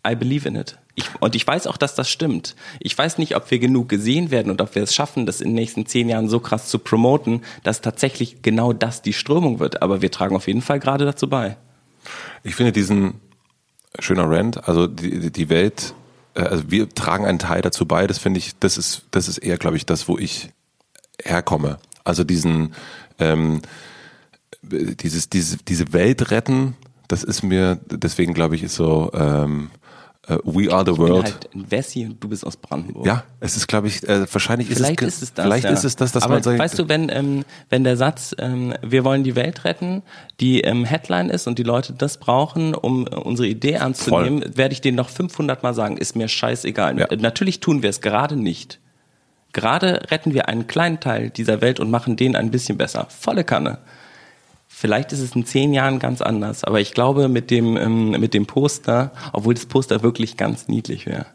[0.06, 0.78] I believe in it.
[0.96, 2.56] Ich, und ich weiß auch, dass das stimmt.
[2.80, 5.50] Ich weiß nicht, ob wir genug gesehen werden und ob wir es schaffen, das in
[5.50, 9.82] den nächsten zehn Jahren so krass zu promoten, dass tatsächlich genau das die Strömung wird.
[9.82, 11.58] Aber wir tragen auf jeden Fall gerade dazu bei.
[12.44, 13.16] Ich finde diesen
[14.00, 15.96] schöner Rant, also die, die Welt,
[16.36, 18.06] äh, also wir tragen einen Teil dazu bei.
[18.06, 20.52] Das finde ich, das ist, das ist eher, glaube ich, das, wo ich
[21.24, 21.80] herkomme.
[22.04, 22.74] Also diesen,
[23.18, 23.62] ähm,
[24.62, 26.76] dieses, diese, diese Welt retten,
[27.08, 29.72] das ist mir, deswegen glaube ich, ist so, ähm,
[30.30, 31.26] Uh, We Are the ich World.
[31.52, 33.06] Bin halt Wessi und du bist aus Brandenburg.
[33.06, 35.46] Ja, es ist, glaube ich, äh, wahrscheinlich vielleicht ist es, ist es das.
[35.46, 35.72] Vielleicht ja.
[35.72, 36.60] ist es das, dass Aber man sagt.
[36.60, 40.02] Weißt du, wenn ähm, wenn der Satz ähm, "Wir wollen die Welt retten"
[40.40, 44.72] die ähm, Headline ist und die Leute das brauchen, um äh, unsere Idee anzunehmen, werde
[44.72, 46.98] ich denen noch 500 Mal sagen: Ist mir scheißegal.
[46.98, 47.08] Ja.
[47.18, 48.80] Natürlich tun wir es gerade nicht.
[49.52, 53.08] Gerade retten wir einen kleinen Teil dieser Welt und machen den ein bisschen besser.
[53.10, 53.80] Volle Kanne.
[54.84, 58.34] Vielleicht ist es in zehn Jahren ganz anders, aber ich glaube mit dem, ähm, mit
[58.34, 61.28] dem Poster, obwohl das Poster wirklich ganz niedlich wäre.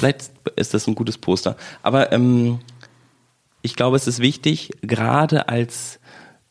[0.00, 1.56] Vielleicht ist das ein gutes Poster.
[1.84, 2.58] Aber ähm,
[3.62, 5.95] ich glaube, es ist wichtig, gerade als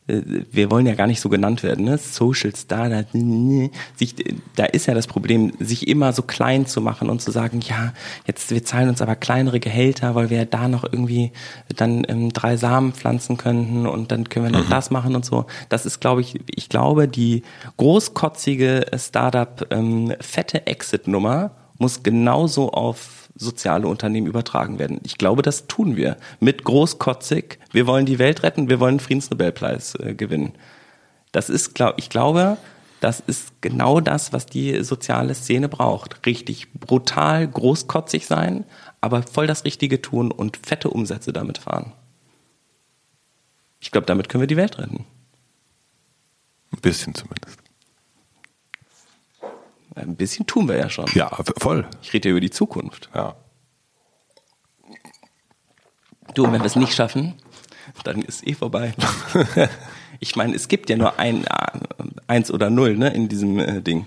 [0.06, 1.98] wir wollen ja gar nicht so genannt werden, ne?
[1.98, 3.02] Social Star, da,
[3.96, 4.14] sich,
[4.54, 7.92] da ist ja das Problem, sich immer so klein zu machen und zu sagen, ja,
[8.26, 11.32] jetzt wir zahlen uns aber kleinere Gehälter, weil wir da noch irgendwie
[11.74, 14.70] dann ähm, drei Samen pflanzen könnten und dann können wir noch mhm.
[14.70, 15.46] das machen und so.
[15.68, 17.42] Das ist, glaube ich, ich glaube, die
[17.76, 25.00] großkotzige Startup ähm, fette Exit-Nummer muss genauso auf soziale Unternehmen übertragen werden.
[25.04, 27.58] Ich glaube, das tun wir mit großkotzig.
[27.70, 30.52] Wir wollen die Welt retten, wir wollen einen Friedensnobelpreis äh, gewinnen.
[31.32, 32.56] Das ist, glaub, ich glaube,
[33.00, 36.24] das ist genau das, was die soziale Szene braucht.
[36.26, 38.64] Richtig brutal, großkotzig sein,
[39.00, 41.92] aber voll das Richtige tun und fette Umsätze damit fahren.
[43.80, 45.04] Ich glaube, damit können wir die Welt retten.
[46.72, 47.65] Ein bisschen zumindest.
[49.96, 51.06] Ein bisschen tun wir ja schon.
[51.14, 51.86] Ja, voll.
[52.02, 53.08] Ich rede ja über die Zukunft.
[53.14, 53.34] Ja.
[56.34, 57.34] Du, und wenn wir es nicht schaffen,
[58.04, 58.92] dann ist eh vorbei.
[60.20, 61.46] ich meine, es gibt ja nur ein
[62.26, 64.06] eins oder null ne, in diesem äh, Ding.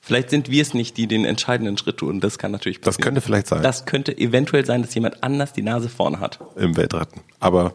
[0.00, 2.20] Vielleicht sind wir es nicht, die den entscheidenden Schritt tun.
[2.20, 2.98] Das kann natürlich passieren.
[2.98, 3.62] Das könnte vielleicht sein.
[3.62, 6.38] Das könnte eventuell sein, dass jemand anders die Nase vorne hat.
[6.54, 7.22] Im Weltretten.
[7.40, 7.74] Aber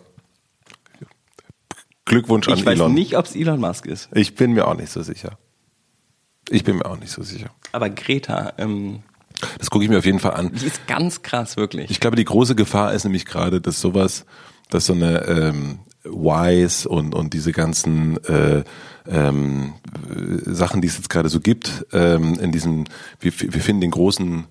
[2.06, 2.74] Glückwunsch ich an Elon.
[2.74, 4.10] Ich weiß nicht, ob es Elon Musk ist.
[4.14, 5.38] Ich bin mir auch nicht so sicher.
[6.50, 7.50] Ich bin mir auch nicht so sicher.
[7.72, 9.04] Aber Greta, ähm,
[9.58, 10.52] das gucke ich mir auf jeden Fall an.
[10.54, 11.90] Die ist ganz krass, wirklich.
[11.92, 14.26] Ich glaube, die große Gefahr ist nämlich gerade, dass sowas,
[14.70, 18.64] dass so eine ähm, Wise und, und diese ganzen äh,
[19.08, 19.74] ähm,
[20.46, 22.86] Sachen, die es jetzt gerade so gibt, ähm, in diesem,
[23.20, 24.46] wir, wir finden den großen,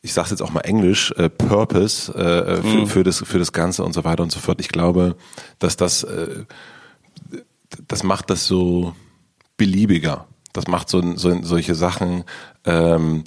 [0.00, 2.86] ich sage jetzt auch mal Englisch, äh, Purpose äh, für, mhm.
[2.86, 4.60] für, das, für das Ganze und so weiter und so fort.
[4.60, 5.16] Ich glaube,
[5.58, 6.44] dass das, äh,
[7.88, 8.94] das macht das so
[9.56, 10.26] beliebiger.
[10.52, 12.24] Das macht so, so solche Sachen,
[12.64, 13.24] ähm,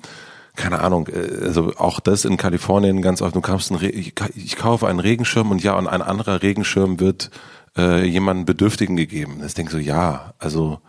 [0.55, 4.55] keine Ahnung, äh, also auch das in Kalifornien ganz oft, du kaufst einen Re ich
[4.55, 7.31] kaufe einen Regenschirm und ja, und ein anderer Regenschirm wird
[7.77, 9.37] äh, jemandem Bedürftigen gegeben.
[9.41, 10.79] Das denke so, ja, also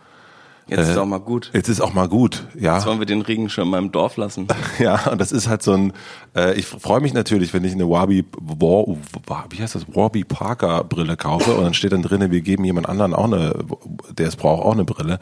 [0.69, 1.49] Jetzt ist äh, auch mal gut.
[1.53, 2.75] Jetzt ist auch mal gut, ja.
[2.75, 4.47] Jetzt wollen wir den Regenschirm mal im Dorf lassen.
[4.79, 5.93] ja, und das ist halt so ein,
[6.35, 10.83] äh, ich freue mich natürlich, wenn ich eine Warby, War, wie heißt das, Warby Parker
[10.83, 13.55] Brille kaufe und dann steht dann drinnen, wir geben jemand anderen auch eine,
[14.11, 15.19] der es braucht, auch eine Brille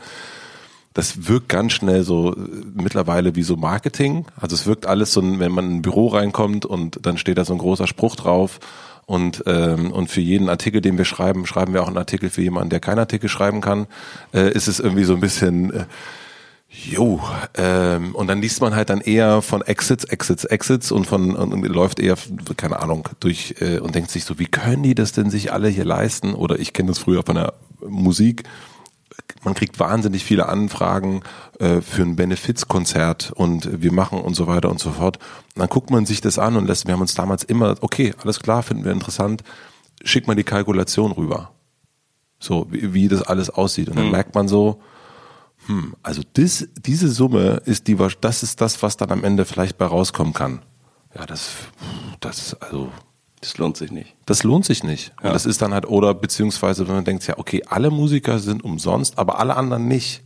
[0.95, 2.37] das wirkt ganz schnell so äh,
[2.73, 4.25] mittlerweile wie so Marketing.
[4.39, 7.45] Also es wirkt alles so, wenn man in ein Büro reinkommt und dann steht da
[7.45, 8.59] so ein großer Spruch drauf
[9.05, 12.41] und ähm, und für jeden Artikel, den wir schreiben, schreiben wir auch einen Artikel für
[12.41, 13.87] jemanden, der keinen Artikel schreiben kann.
[14.33, 15.85] Äh, ist es irgendwie so ein bisschen äh,
[16.83, 17.21] Jo,
[17.55, 21.53] ähm, und dann liest man halt dann eher von Exits, Exits, Exits und von und,
[21.53, 22.17] und läuft eher,
[22.57, 25.69] keine Ahnung, durch äh, und denkt sich so, wie können die das denn sich alle
[25.69, 26.33] hier leisten?
[26.33, 27.53] Oder ich kenne das früher von der
[27.87, 28.43] Musik
[29.43, 31.21] man kriegt wahnsinnig viele Anfragen
[31.59, 35.17] äh, für ein Benefizkonzert und wir machen und so weiter und so fort.
[35.55, 38.13] Und dann guckt man sich das an und lässt, wir haben uns damals immer, okay,
[38.21, 39.43] alles klar, finden wir interessant,
[40.03, 41.51] schickt man die Kalkulation rüber.
[42.39, 43.89] So, wie, wie das alles aussieht.
[43.89, 44.81] Und dann merkt man so,
[45.67, 49.77] hm, also das, diese Summe ist die, das ist das, was dann am Ende vielleicht
[49.77, 50.61] bei rauskommen kann.
[51.15, 51.51] Ja, das,
[52.19, 52.91] das, also,
[53.45, 54.15] Das lohnt sich nicht.
[54.25, 55.11] das lohnt sich nicht.
[55.19, 55.33] Und Ja.
[55.33, 59.17] das ist dann halt, oder beziehungsweise, wenn man denkt, ja, okay, alle Musiker sind umsonst,
[59.19, 60.23] aber alle anderen nicht.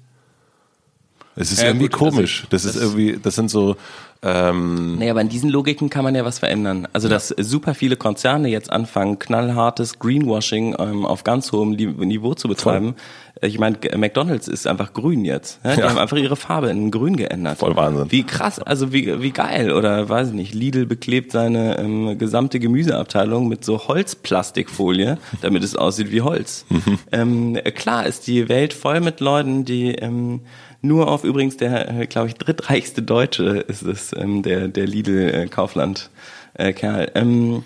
[1.41, 2.45] Es ist Ja, irgendwie gut, komisch.
[2.49, 3.77] Das, ist das- irgendwie, das sind so,
[4.21, 6.87] ähm, Naja, aber in diesen Logiken kann man ja was verändern.
[6.91, 12.49] Also, dass super viele Konzerne jetzt anfangen, knallhartes Greenwashing ähm, auf ganz hohem Niveau zu
[12.49, 12.95] betreiben.
[13.41, 15.61] Ich meine, McDonalds ist einfach grün jetzt.
[15.63, 15.75] Ja?
[15.75, 15.89] Die Ja.
[15.89, 17.57] haben einfach ihre Farbe in grün geändert.
[17.59, 18.11] Voll Wahnsinn.
[18.11, 19.71] Wie krass, also wie, wie geil.
[19.71, 25.77] Oder weiß ich nicht, Lidl beklebt seine ähm, gesamte Gemüseabteilung mit so Holzplastikfolie, damit es
[25.77, 26.65] aussieht wie Holz.
[26.69, 26.99] Mhm.
[27.13, 30.41] Ähm, klar ist die Welt voll mit Leuten, die ähm,
[30.81, 37.11] nur auf übrigens der, glaube ich, drittreichste Deutsche ist es, ähm, der, der Lidl-Kaufland-Kerl.
[37.15, 37.63] ähm,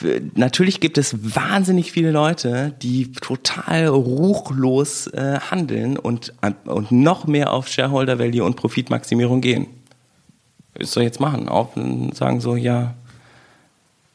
[0.00, 6.32] w- natürlich gibt es wahnsinnig viele Leute, die total ruchlos äh, handeln und,
[6.66, 9.66] und noch mehr auf Shareholder Value und Profitmaximierung gehen.
[10.78, 11.48] Was soll ich jetzt machen?
[11.48, 12.94] Auch und sagen so, ja,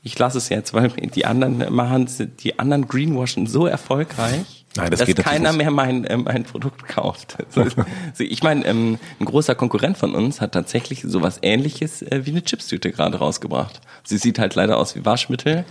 [0.03, 2.07] ich lasse es jetzt, weil die anderen machen,
[2.39, 6.87] die anderen greenwashen so erfolgreich, Nein, das dass geht keiner mehr mein, äh, mein Produkt
[6.87, 7.37] kauft.
[7.55, 12.31] Also ich meine, ähm, ein großer Konkurrent von uns hat tatsächlich sowas ähnliches äh, wie
[12.31, 13.81] eine Chipstüte gerade rausgebracht.
[14.03, 15.65] Sie sieht halt leider aus wie Waschmittel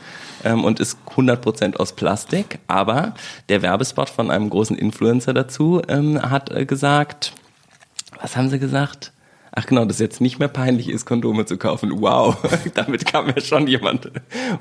[0.44, 3.14] ähm, und ist 100% aus Plastik, aber
[3.49, 7.32] der Werbespot von einem großen Influencer dazu ähm, hat äh, gesagt,
[8.20, 9.12] was haben sie gesagt?
[9.53, 12.01] Ach genau, dass jetzt nicht mehr peinlich ist, Kondome zu kaufen.
[12.01, 12.36] Wow,
[12.74, 14.11] damit kam ja schon jemand.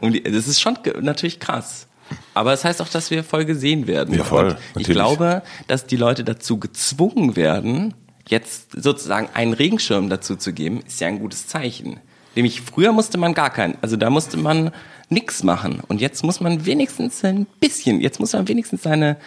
[0.02, 1.88] Um die, das ist schon natürlich krass.
[2.34, 4.16] Aber es das heißt auch, dass wir voll gesehen werden.
[4.16, 4.96] Ja, voll, Und ich natürlich.
[4.98, 7.94] glaube, dass die Leute dazu gezwungen werden,
[8.28, 12.00] jetzt sozusagen einen Regenschirm dazu zu geben, ist ja ein gutes Zeichen.
[12.36, 14.72] Nämlich früher musste man gar keinen, also da musste man
[15.10, 15.82] nix machen.
[15.88, 19.18] Und jetzt muss man wenigstens ein bisschen, jetzt muss man wenigstens seine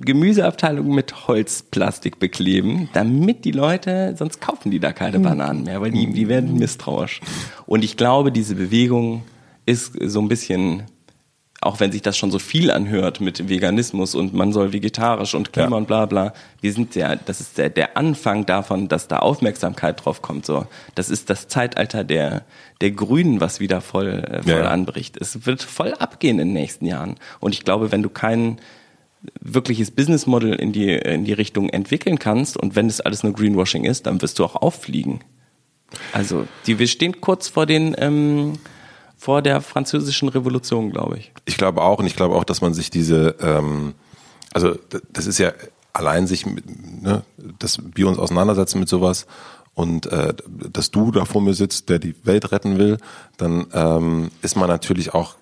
[0.00, 5.90] Gemüseabteilung mit Holzplastik bekleben, damit die Leute, sonst kaufen die da keine Bananen mehr, weil
[5.90, 7.20] die, die werden misstrauisch.
[7.66, 9.22] Und ich glaube, diese Bewegung
[9.66, 10.84] ist so ein bisschen,
[11.60, 15.52] auch wenn sich das schon so viel anhört mit Veganismus und man soll vegetarisch und
[15.52, 15.76] Klima Ja.
[15.76, 20.04] und bla bla, wir sind ja, das ist der, der Anfang davon, dass da Aufmerksamkeit
[20.04, 20.46] drauf kommt.
[20.46, 22.44] So, das ist das Zeitalter der
[22.80, 24.68] der Grünen, was wieder voll, äh, voll Ja, ja.
[24.70, 25.16] anbricht.
[25.20, 27.16] Es wird voll abgehen in den nächsten Jahren.
[27.40, 28.60] Und ich glaube, wenn du kein
[29.40, 33.32] wirkliches Business Model in die in die Richtung entwickeln kannst und wenn das alles nur
[33.32, 35.20] Greenwashing ist, dann wirst du auch auffliegen.
[36.12, 38.52] Also, die, wir stehen kurz vor den ähm,
[39.18, 41.32] vor der französischen Revolution, glaube ich.
[41.44, 43.94] Ich glaube auch, und ich glaube auch, dass man sich diese, ähm,
[44.54, 44.78] also
[45.12, 45.52] das ist ja
[45.92, 46.64] allein sich, mit,
[47.02, 47.24] ne,
[47.58, 49.26] dass wir uns auseinandersetzen mit sowas
[49.74, 50.34] und äh,
[50.72, 52.98] dass du da vor mir sitzt, der die Welt retten will,
[53.36, 55.34] dann ähm, ist man natürlich auch,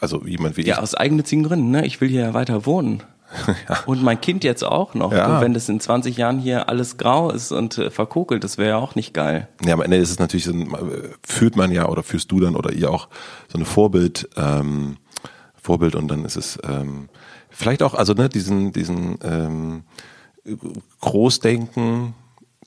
[0.00, 1.86] also jemand wie Ja, ich, aus eigennützigen Gründen, ne?
[1.86, 3.02] Ich will hier ja weiter wohnen.
[3.86, 5.12] Und mein Kind jetzt auch noch.
[5.12, 5.36] Ja.
[5.36, 8.70] Und wenn das in 20 Jahren hier alles grau ist und äh, verkokelt, das wäre
[8.70, 9.48] ja auch nicht geil.
[9.64, 12.40] Ja, am Ende ist es natürlich, so ein, äh, führt man ja oder führst du
[12.40, 13.08] dann oder ihr auch
[13.48, 14.96] so eine Vorbild, ähm,
[15.54, 17.08] Vorbild und dann ist es ähm,
[17.50, 19.84] vielleicht auch, also ne, diesen, diesen ähm,
[21.00, 22.14] Großdenken,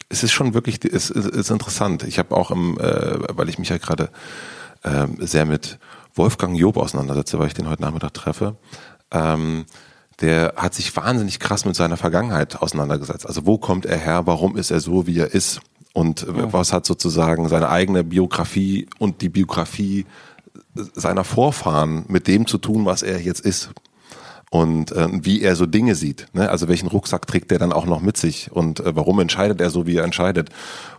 [0.09, 2.03] es ist schon wirklich, es ist, ist interessant.
[2.03, 4.09] Ich habe auch im, äh, weil ich mich ja gerade
[4.84, 5.80] ähm, sehr mit
[6.15, 8.55] Wolfgang Job auseinandersetze, weil ich den heute Nachmittag treffe.
[9.11, 9.65] Ähm,
[10.22, 13.28] der hat sich wahnsinnig krass mit seiner Vergangenheit auseinandergesetzt.
[13.28, 14.26] Also wo kommt er her?
[14.26, 15.59] Warum ist er so, wie er ist?
[15.93, 20.05] Und äh, was hat sozusagen seine eigene Biografie und die Biografie
[20.93, 23.72] seiner Vorfahren mit dem zu tun, was er jetzt ist?
[24.50, 26.28] Und äh, wie er so Dinge sieht.
[26.34, 26.50] Ne?
[26.50, 29.70] Also welchen Rucksack trägt er dann auch noch mit sich und äh, warum entscheidet er
[29.70, 30.50] so, wie er entscheidet.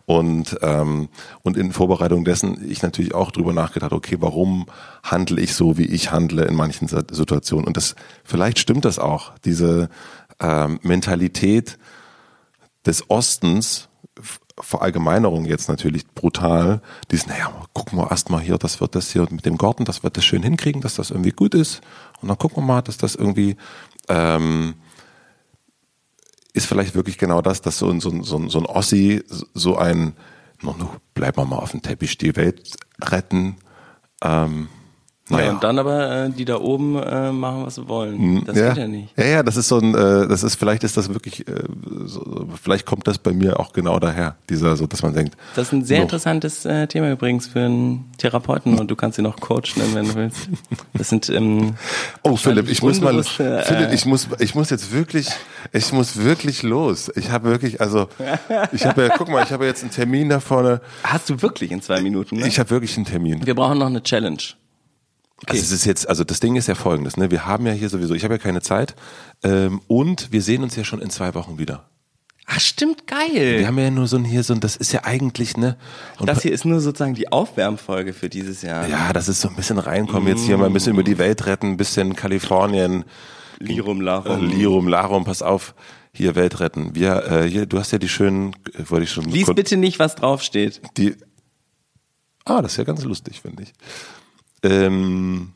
[0.04, 1.08] Und, ähm,
[1.42, 4.66] und in Vorbereitung dessen ich natürlich auch drüber nachgedacht, okay, warum
[5.02, 7.66] handle ich so, wie ich handle in manchen Sit- Situationen.
[7.66, 7.94] Und das
[8.24, 9.88] vielleicht stimmt das auch, diese
[10.40, 11.78] ähm, Mentalität
[12.86, 13.87] des Ostens,
[14.60, 16.80] Verallgemeinerung jetzt natürlich brutal,
[17.10, 20.02] dies, naja, gucken wir erst mal hier, das wird das hier mit dem Garten, das
[20.02, 21.80] wird das schön hinkriegen, dass das irgendwie gut ist.
[22.20, 23.56] Und dann gucken wir mal, dass das irgendwie
[24.08, 24.74] ähm,
[26.52, 29.22] ist vielleicht wirklich genau das, dass so ein, so ein, so ein, so ein Ossi
[29.54, 30.14] so ein,
[30.60, 33.56] no, no, bleiben wir mal auf dem Teppich, die Welt retten.
[34.22, 34.68] Ähm,
[35.30, 35.50] Ja, naja.
[35.52, 38.44] und dann aber äh, die da oben äh, machen, was sie wollen.
[38.44, 38.68] Das Hm, ja.
[38.70, 39.18] geht ja nicht.
[39.18, 41.52] Ja, ja, das ist so ein, äh, das ist, vielleicht ist das wirklich, äh,
[42.06, 45.68] so, vielleicht kommt das bei mir auch genau daher, dieser, so, dass man denkt, Das
[45.68, 49.26] ist ein sehr so, interessantes äh, Thema übrigens für einen Therapeuten und du kannst ihn
[49.26, 50.48] auch Coach nennen, wenn du willst.
[50.94, 51.74] Das sind ähm,
[52.22, 53.22] Oh, Philipp, ich muss mal, äh,
[53.62, 55.28] Philipp, ich muss, ich muss jetzt wirklich,
[55.72, 57.10] ich muss wirklich los.
[57.16, 58.08] Ich habe wirklich, also,
[58.72, 60.80] ich habe ja, guck mal, ich habe jetzt einen Termin da vorne.
[61.02, 62.36] hast du wirklich in zwei Minuten.
[62.36, 62.46] Ne?
[62.48, 63.44] Ich habe wirklich einen Termin.
[63.46, 64.38] Wir brauchen noch eine Challenge.
[65.46, 67.30] Also es ist jetzt, also das Ding ist ja folgendes, ne?
[67.30, 68.96] Wir haben ja hier sowieso, ich habe ja keine Zeit
[69.44, 71.88] ähm, und wir sehen uns ja schon in zwei Wochen wieder.
[72.50, 73.58] Ach, stimmt, geil.
[73.58, 75.76] Wir haben ja nur so ein hier so ein, das ist ja eigentlich, ne?
[76.18, 78.88] Und das hier ist nur sozusagen die Aufwärmfolge für dieses Jahr.
[78.88, 81.44] ja, das ist so ein bisschen reinkommen, jetzt hier mal ein bisschen über die Welt
[81.46, 83.04] retten, ein bisschen Kalifornien,
[83.58, 84.48] Lirum äh, Larum.
[84.48, 85.74] Lirum, Larum, pass auf,
[86.12, 86.94] hier Welt retten.
[86.94, 89.24] Wir, äh, hier, du hast ja die schönen, äh, wollte ich schon.
[89.26, 90.80] Lies bitte nicht, was draufsteht.
[90.96, 91.16] Die,
[92.44, 93.72] ah, das ist ja ganz lustig, finde ich.
[94.62, 95.52] Ähm,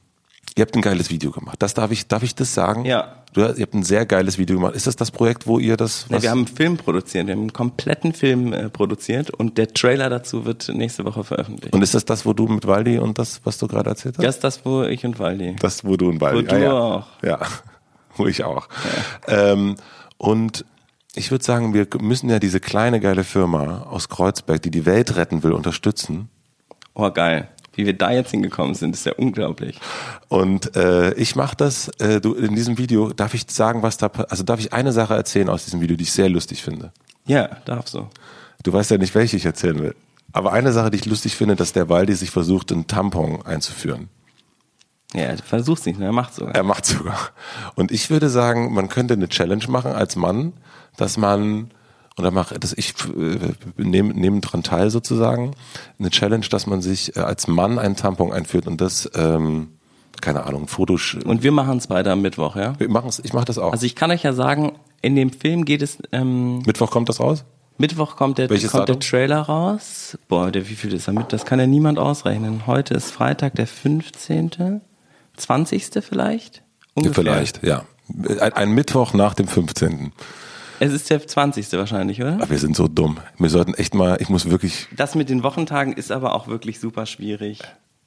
[0.56, 1.56] ihr habt ein geiles Video gemacht.
[1.60, 2.84] Das darf ich, darf ich das sagen?
[2.84, 3.22] Ja.
[3.32, 4.74] Du, ihr habt ein sehr geiles Video gemacht.
[4.74, 6.06] Ist das das Projekt, wo ihr das?
[6.10, 9.72] Nee, wir haben einen Film produziert, wir haben einen kompletten Film äh, produziert und der
[9.72, 11.74] Trailer dazu wird nächste Woche veröffentlicht.
[11.74, 14.24] und ist das das, wo du mit Waldi und das, was du gerade erzählt hast?
[14.24, 15.56] das ist das, wo ich und Waldi.
[15.60, 16.38] Das, wo du und Waldi.
[16.38, 16.72] Wo du ah, ja.
[16.72, 17.06] auch.
[17.22, 17.40] Ja,
[18.16, 18.68] wo ich auch.
[19.28, 19.76] Ähm,
[20.18, 20.66] und
[21.14, 25.16] ich würde sagen, wir müssen ja diese kleine geile Firma aus Kreuzberg, die die Welt
[25.16, 26.28] retten will, unterstützen.
[26.94, 27.48] Oh, geil.
[27.74, 29.80] Wie wir da jetzt hingekommen sind, ist ja unglaublich.
[30.28, 34.10] Und äh, ich mache das, äh, du, in diesem Video, darf ich sagen, was da,
[34.28, 36.92] also darf ich eine Sache erzählen aus diesem Video, die ich sehr lustig finde.
[37.24, 38.08] Ja, darfst du.
[38.62, 39.94] Du weißt ja nicht, welche ich erzählen will.
[40.32, 44.08] Aber eine Sache, die ich lustig finde, dass der Waldi sich versucht, einen Tampon einzuführen.
[45.14, 46.00] Ja, du versuchst nicht?
[46.00, 46.54] Er macht sogar.
[46.54, 47.18] Er macht sogar.
[47.74, 50.54] Und ich würde sagen, man könnte eine Challenge machen als Mann,
[50.96, 51.70] dass man,
[52.18, 53.38] oder mach, dass ich äh,
[53.76, 55.52] nehme nehm dran teil sozusagen,
[55.98, 59.68] eine Challenge, dass man sich äh, als Mann einen Tampon einführt und das, ähm,
[60.20, 61.16] keine Ahnung, Fotos.
[61.24, 62.78] Und wir machen es beide am Mittwoch, ja?
[62.78, 63.72] Wir machen's, ich mache das auch.
[63.72, 67.20] Also ich kann euch ja sagen, in dem Film geht es, ähm, Mittwoch kommt das
[67.20, 67.44] raus?
[67.78, 69.00] Mittwoch kommt der, Welches kommt der?
[69.00, 70.18] Trailer raus.
[70.28, 71.32] Boah, der, wie viel ist er mit?
[71.32, 72.66] Das kann ja niemand ausrechnen.
[72.66, 74.80] Heute ist Freitag, der 15.,
[75.36, 75.90] 20.
[76.00, 76.62] vielleicht?
[76.94, 77.24] Ungefähr.
[77.24, 77.84] Vielleicht, ja.
[78.40, 80.12] Ein, ein Mittwoch nach dem 15.
[80.84, 81.70] Es ist der 20.
[81.74, 82.32] wahrscheinlich, oder?
[82.34, 83.18] Aber wir sind so dumm.
[83.38, 86.80] Wir sollten echt mal, ich muss wirklich, Das mit den Wochentagen ist aber auch wirklich
[86.80, 87.60] super schwierig.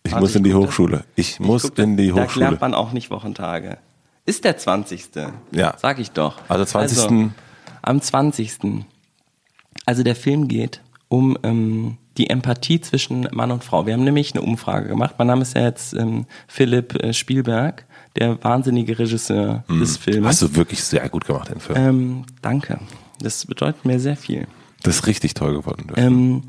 [0.04, 1.06] ich Warte, muss in die Hochschule.
[1.16, 2.48] Ich Ich muss guck, in die Da Hochschule.
[2.48, 3.78] lernt man auch nicht Wochentage.
[4.26, 5.06] Ist der 20.
[5.54, 5.76] Ja.
[5.78, 6.36] Sag ich doch.
[6.50, 6.98] Also 20.
[7.00, 7.30] Also,
[7.82, 8.58] am 20.
[9.86, 13.86] Also der Film geht um ähm, die Empathie zwischen Mann und Frau.
[13.86, 15.16] Wir haben nämlich eine Umfrage gemacht.
[15.18, 20.18] Mein Name ist ja jetzt ähm, Philipp äh, Spielberg, der wahnsinnige Regisseur des Films.
[20.18, 20.28] Hm.
[20.28, 21.78] Hast du wirklich sehr gut gemacht, den Film.
[21.78, 22.80] ähm, danke.
[23.20, 24.47] Das bedeutet mir sehr viel.
[24.84, 25.91] Das ist richtig toll geworden.
[25.95, 26.43] Ähm,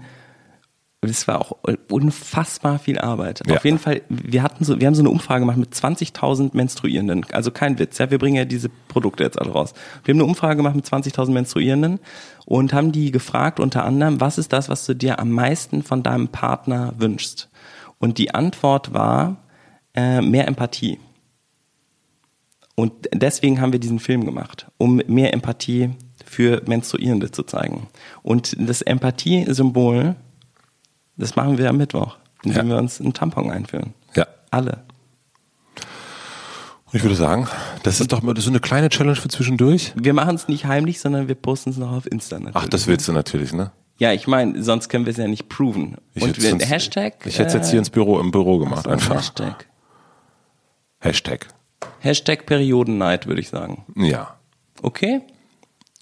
[1.00, 1.52] es war auch
[1.90, 3.42] unfassbar viel Arbeit.
[3.46, 3.56] Ja.
[3.56, 7.24] Auf jeden Fall, wir hatten so, wir haben so eine Umfrage gemacht mit 20.000 Menstruierenden.
[7.32, 8.10] Also kein Witz, ja.
[8.10, 9.72] Wir bringen ja diese Produkte jetzt alle raus.
[10.04, 12.00] Wir haben eine Umfrage gemacht mit 20.000 Menstruierenden
[12.44, 16.02] und haben die gefragt unter anderem, was ist das, was du dir am meisten von
[16.02, 17.48] deinem Partner wünschst?
[17.98, 19.36] Und die Antwort war,
[19.94, 20.98] äh, mehr Empathie.
[22.76, 25.90] Und deswegen haben wir diesen Film gemacht, um mehr Empathie
[26.24, 27.88] für Menstruierende zu zeigen.
[28.22, 30.14] Und das Empathie-Symbol,
[31.16, 32.74] das machen wir am Mittwoch, indem Ja.
[32.74, 33.94] wir uns einen Tampon einführen.
[34.14, 34.26] Ja.
[34.50, 34.82] Alle.
[36.86, 37.48] Und ich würde sagen,
[37.82, 39.92] das ist doch mal so eine kleine Challenge für zwischendurch.
[39.96, 42.56] Wir machen es nicht heimlich, sondern wir posten es noch auf Insta natürlich.
[42.56, 43.72] Ach, das willst du natürlich, ne?
[43.98, 45.96] Ja, ich meine, sonst können wir es ja nicht proven.
[46.14, 47.14] Ich Und wir, sonst- Hashtag?
[47.24, 49.16] Ich hätte es jetzt hier ins Büro, im Büro gemacht, äh, einfach.
[49.16, 49.66] Hashtag.
[51.00, 51.48] Hashtag.
[52.00, 53.84] Hashtag Periodennight, würde ich sagen.
[53.96, 54.36] Ja.
[54.82, 55.22] Okay?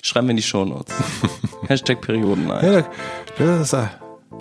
[0.02, 0.94] Schreiben wir in die Shownotes.
[1.68, 2.62] Hashtag Periodennight.
[2.62, 2.84] Ja,
[3.38, 3.86] das ist, äh,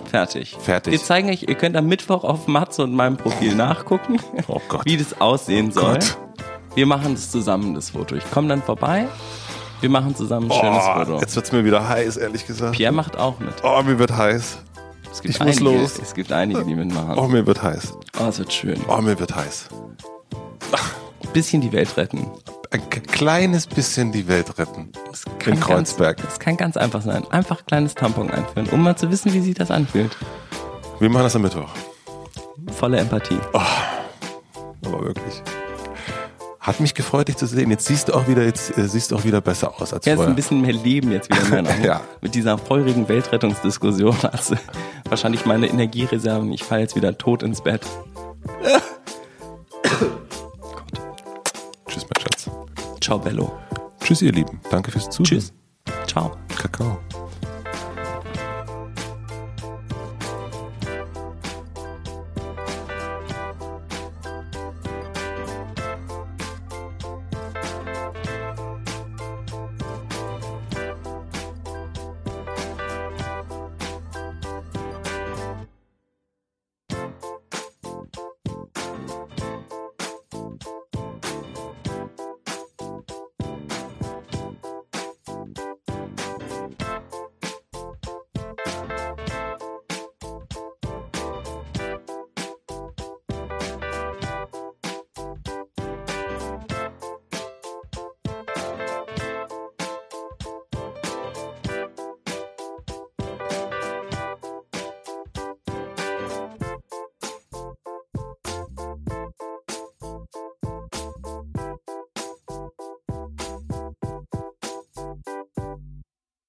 [0.04, 0.56] Fertig.
[0.60, 0.92] Fertig.
[0.92, 4.18] Wir zeigen euch, ihr könnt am Mittwoch auf Matze und meinem Profil nachgucken,
[4.48, 5.94] Oh wie das aussehen soll.
[5.94, 6.18] Gott.
[6.74, 8.16] Wir machen das zusammen, das Foto.
[8.16, 9.06] Ich komme dann vorbei.
[9.80, 11.20] Wir machen zusammen ein schönes oh, Foto.
[11.20, 12.76] jetzt wird's mir wieder heiß, ehrlich gesagt.
[12.76, 13.54] Pierre macht auch mit.
[13.62, 14.58] Oh, mir wird heiß.
[15.12, 15.98] Es gibt ich muss einige, los.
[15.98, 17.16] Es gibt einige, die mitmachen.
[17.16, 17.96] Oh, mir wird heiß.
[18.18, 18.80] Oh, es wird schön.
[18.88, 19.68] Oh, mir wird heiß.
[21.24, 22.26] Ein bisschen die Welt retten.
[22.70, 24.90] Ein kleines bisschen die Welt retten.
[25.10, 26.16] Das In Kreuzberg.
[26.18, 27.24] Ganz, das kann ganz einfach sein.
[27.30, 30.16] Einfach ein kleines Tampon einführen, um mal zu wissen, wie sich das anfühlt.
[30.98, 31.68] Wir machen das am Mittwoch.
[32.72, 33.38] Volle Empathie.
[34.84, 35.42] Aber wirklich.
[36.60, 37.70] Hat mich gefreut, dich zu sehen.
[37.70, 40.12] Jetzt siehst du auch wieder, jetzt äh, siehst du auch wieder besser aus als Ja,
[40.12, 40.32] es ist vorher.
[40.32, 41.84] ein bisschen mehr Leben jetzt wieder in meinen Augen.
[41.84, 42.00] Ja.
[42.22, 44.16] Mit dieser feurigen Weltrettungsdiskussion.
[44.32, 44.56] Also
[45.08, 46.50] wahrscheinlich meine Energiereserven.
[46.52, 47.82] Ich falle jetzt wieder tot ins Bett.
[53.04, 53.52] Ciao, Bello.
[54.00, 54.58] Tschüss, ihr Lieben.
[54.70, 55.26] Danke fürs Zuhören.
[55.26, 55.52] Tschüss.
[56.06, 56.38] Ciao.
[56.56, 56.98] Kakao.